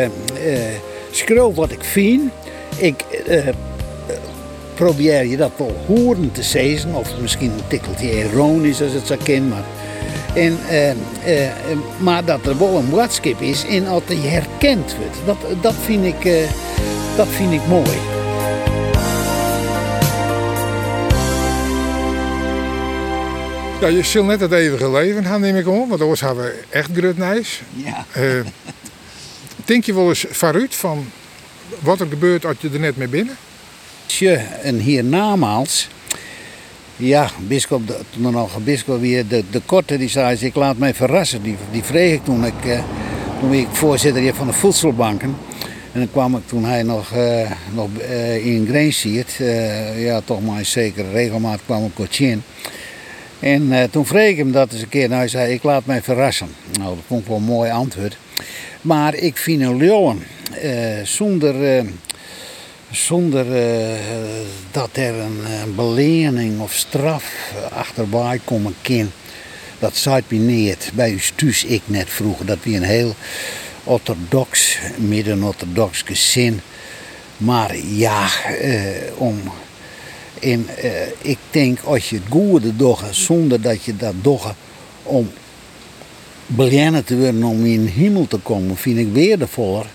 [1.11, 2.31] schreeuw wat ik vind.
[2.77, 3.03] Ik
[4.75, 6.93] probeer je dat wel horen te zeggen.
[6.95, 9.47] Of misschien een tikkeltje ironisch als het zo kan.
[9.47, 9.63] Maar,
[10.35, 10.57] en,
[11.99, 15.17] maar dat er wel een woordskip is en dat je herkend wordt.
[15.25, 16.47] Dat, dat, vind ik,
[17.15, 18.22] dat vind ik mooi.
[23.83, 26.63] Ja, je zult net het eeuwige leven gaan, neem ik om, want anders hebben we
[26.69, 27.61] echt grutnijs.
[27.73, 28.05] Ja.
[28.11, 28.39] Eh
[29.65, 31.05] denk je wel eens vooruit van
[31.79, 33.35] wat er gebeurt als je er net mee binnen?
[34.05, 35.87] Tje, en hiernamaals.
[36.95, 40.55] Ja, bischop, de- toen er nog een bischop weer, de, de korte, die zei, ik
[40.55, 41.41] laat mij verrassen.
[41.43, 42.83] Die, die vreeg ik toen ik, eh,
[43.39, 45.35] toen ik voorzitter hier van de voedselbanken.
[45.91, 47.89] En dan kwam ik toen hij nog, eh, nog
[48.43, 52.43] in Greensiert, eh ja toch maar zeker regelmaat kwam ik kort in.
[53.43, 55.07] En eh, toen vreeg ik hem dat eens een keer.
[55.07, 56.47] Nou, hij zei, ik laat mij verrassen.
[56.79, 58.17] Nou, dat vond wel een mooi antwoord.
[58.81, 60.23] Maar ik vind een leeuwen
[60.61, 61.85] eh, zonder, eh,
[62.91, 63.45] zonder
[64.71, 69.11] dat er een, een belening of straf achterbij komen kan.
[69.79, 70.91] Dat zei me niet.
[70.93, 72.45] Bij u thuis ik net vroeger.
[72.45, 73.15] Dat we een heel
[73.83, 76.61] orthodox, midden-orthodox gezin.
[77.37, 78.27] Maar ja,
[79.17, 79.41] om
[80.43, 80.91] en eh,
[81.21, 84.53] ik denk als je het goede doet zonder dat je dat doet
[85.03, 85.31] om
[86.45, 89.85] beleend te worden om in de hemel te komen, vind ik waardevoller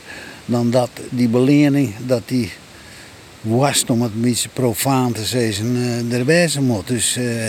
[0.44, 2.50] dan dat die belening dat die
[3.40, 5.76] was om het een beetje profaan te zeggen,
[6.10, 6.86] eh er moet.
[6.86, 7.48] Dus eh,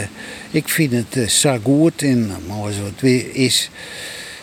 [0.52, 3.70] ik vind het eh, zo goed en maar als het weer is.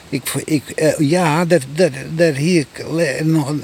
[0.09, 2.66] Ik, ik, ja, dat, dat, dat hier
[3.24, 3.62] nog een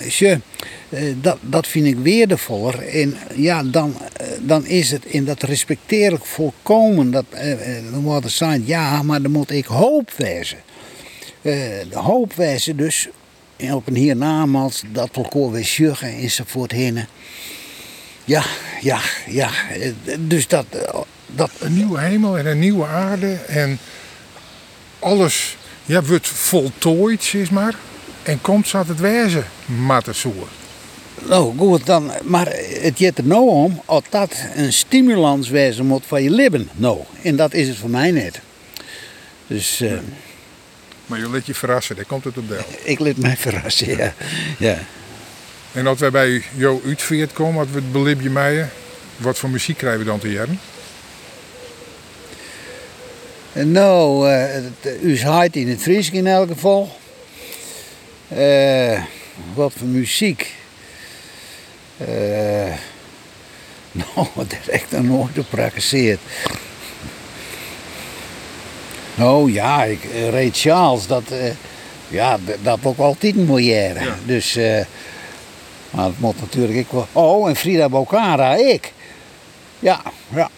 [1.20, 2.88] dat, dat vind ik waardevoller.
[2.88, 7.10] En ja, dan, eh, dan is het, en dat respecteer ik volkomen.
[7.10, 10.58] Dat, eh, eh, dan wordt het zijn, ja, maar dan moet ik hoop wezen.
[11.42, 11.52] Eh,
[11.90, 13.08] de hoop wijzen dus
[13.70, 17.06] op een hiernamaals dat elkaar weer zorgen enzovoort heen.
[18.24, 18.42] Ja,
[18.80, 19.50] ja, ja.
[19.70, 23.78] eh, Dus dat, eh, dat Een nieuwe hemel en een nieuwe aarde en
[24.98, 27.74] alles ja, wordt voltooid, zeg maar.
[28.22, 30.61] En komt zat het wezen, maar.
[31.28, 32.46] Nou goed, dan, maar
[32.80, 36.68] het gaat er nou om of dat een stimulans wezen moet van je leven.
[36.74, 38.40] Nou, en dat is het voor mij niet.
[39.46, 39.92] Dus eh,
[41.06, 42.64] Maar je let je verrassen, daar komt het op deel.
[42.92, 44.14] ik liet mij verrassen, ja.
[44.58, 44.78] ja.
[45.72, 48.68] En als wij bij jou uitveert komen, wat we het belib je mij,
[49.16, 50.60] wat voor muziek krijgen we dan te jaren?
[53.52, 56.96] En Nou, eh, het- u haait in het Fries in elk geval.
[58.28, 59.02] Eh,
[59.54, 60.54] wat voor muziek?
[62.06, 62.72] Eh,
[64.14, 65.02] nou, dat heb ik nog
[65.34, 66.18] nooit.
[69.14, 71.50] Nou ja, ik, eh, Ray Charles, dat, eh,
[72.08, 74.00] Ja, dat ook altijd een miljaire.
[74.04, 74.14] Ja.
[74.24, 74.84] Dus, eh,
[75.90, 77.06] maar het moet natuurlijk ik wel.
[77.12, 78.92] Oh, en Frida Bocara, ik.
[79.78, 80.00] Ja,
[80.34, 80.50] ja.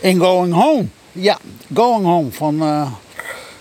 [0.00, 0.86] In Going Home.
[1.12, 1.38] Ja,
[1.74, 2.62] Going Home van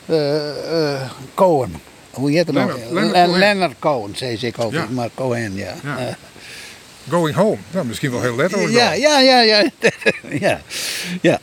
[0.06, 1.02] eh,
[1.34, 1.76] Cohen.
[2.12, 2.72] Hoe heet het nou?
[2.92, 4.16] Leonard- Leonard Le- Cohen.
[4.16, 4.56] Zei ik.
[4.72, 4.88] Ja.
[4.90, 5.74] Maar Cohen, ja.
[5.84, 6.18] Ja.
[7.12, 7.58] Going home.
[7.72, 8.72] Nou, misschien wel heel letterlijk.
[8.72, 9.00] ja, dan.
[9.00, 9.70] ja, ja, ja.
[10.30, 10.62] ja.
[11.22, 11.40] ja.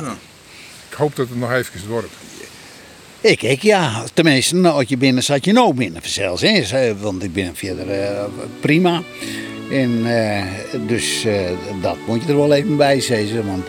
[0.90, 2.08] Ik hoop dat het nog even wordt.
[3.20, 4.04] Ik, ik ja.
[4.14, 6.42] Tenminste, nou, als je binnen zat, je nou binnen zelfs.
[6.42, 6.96] Hè.
[6.96, 8.24] Want ik ben verder eh,
[8.60, 9.02] prima.
[9.70, 10.44] En eh,
[10.86, 11.50] dus eh,
[11.82, 13.46] dat moet je er wel even bij zeggen.
[13.46, 13.66] Want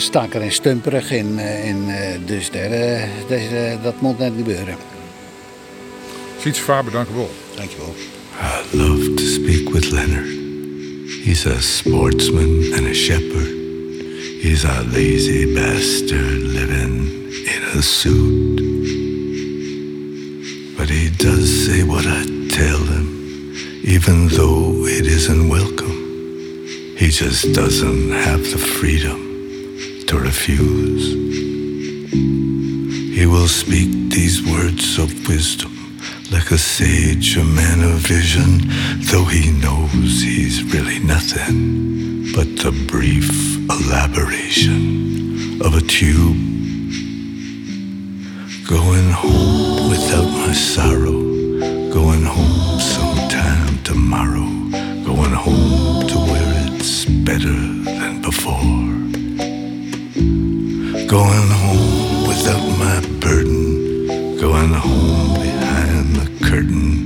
[0.00, 1.10] stakker en stumperig.
[1.10, 4.76] En, en, eh, dus daar, eh, dat, dat moet net gebeuren.
[6.38, 7.30] Fiets Faber, dank u wel.
[7.54, 7.94] Dankjewel.
[8.40, 10.37] I love to speak with Leonard.
[11.08, 13.48] He's a sportsman and a shepherd.
[14.42, 18.58] He's a lazy bastard living in a suit.
[20.76, 23.54] But he does say what I tell him,
[23.84, 25.96] even though it isn't welcome.
[26.98, 31.14] He just doesn't have the freedom to refuse.
[33.16, 35.77] He will speak these words of wisdom
[36.38, 38.60] like a sage, a man of vision,
[39.10, 43.28] though he knows he's really nothing but the brief
[43.68, 46.38] elaboration of a tube.
[48.68, 51.18] Going home without my sorrow,
[51.98, 54.48] going home sometime tomorrow,
[55.10, 57.58] going home to where it's better
[57.98, 58.86] than before.
[61.16, 65.97] Going home without my burden, going home behind
[66.58, 66.97] curtain,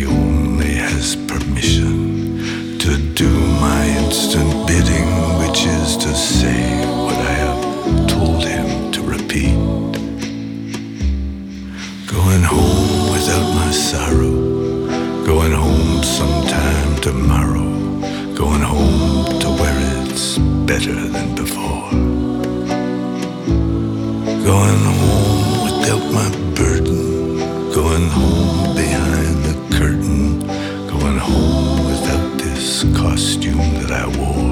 [0.00, 3.30] only has permission to do
[3.60, 6.62] my instant bidding, which is to say
[7.04, 7.62] what I have
[8.08, 9.58] told him to repeat.
[12.14, 14.36] Going home without my sorrow,
[15.30, 17.68] going home sometime tomorrow,
[18.34, 20.38] going home to where it's
[20.70, 21.90] better than before.
[24.50, 26.28] Going home without my
[26.58, 27.02] burden.
[27.72, 29.11] Going home behind
[32.90, 34.51] costume that I wore.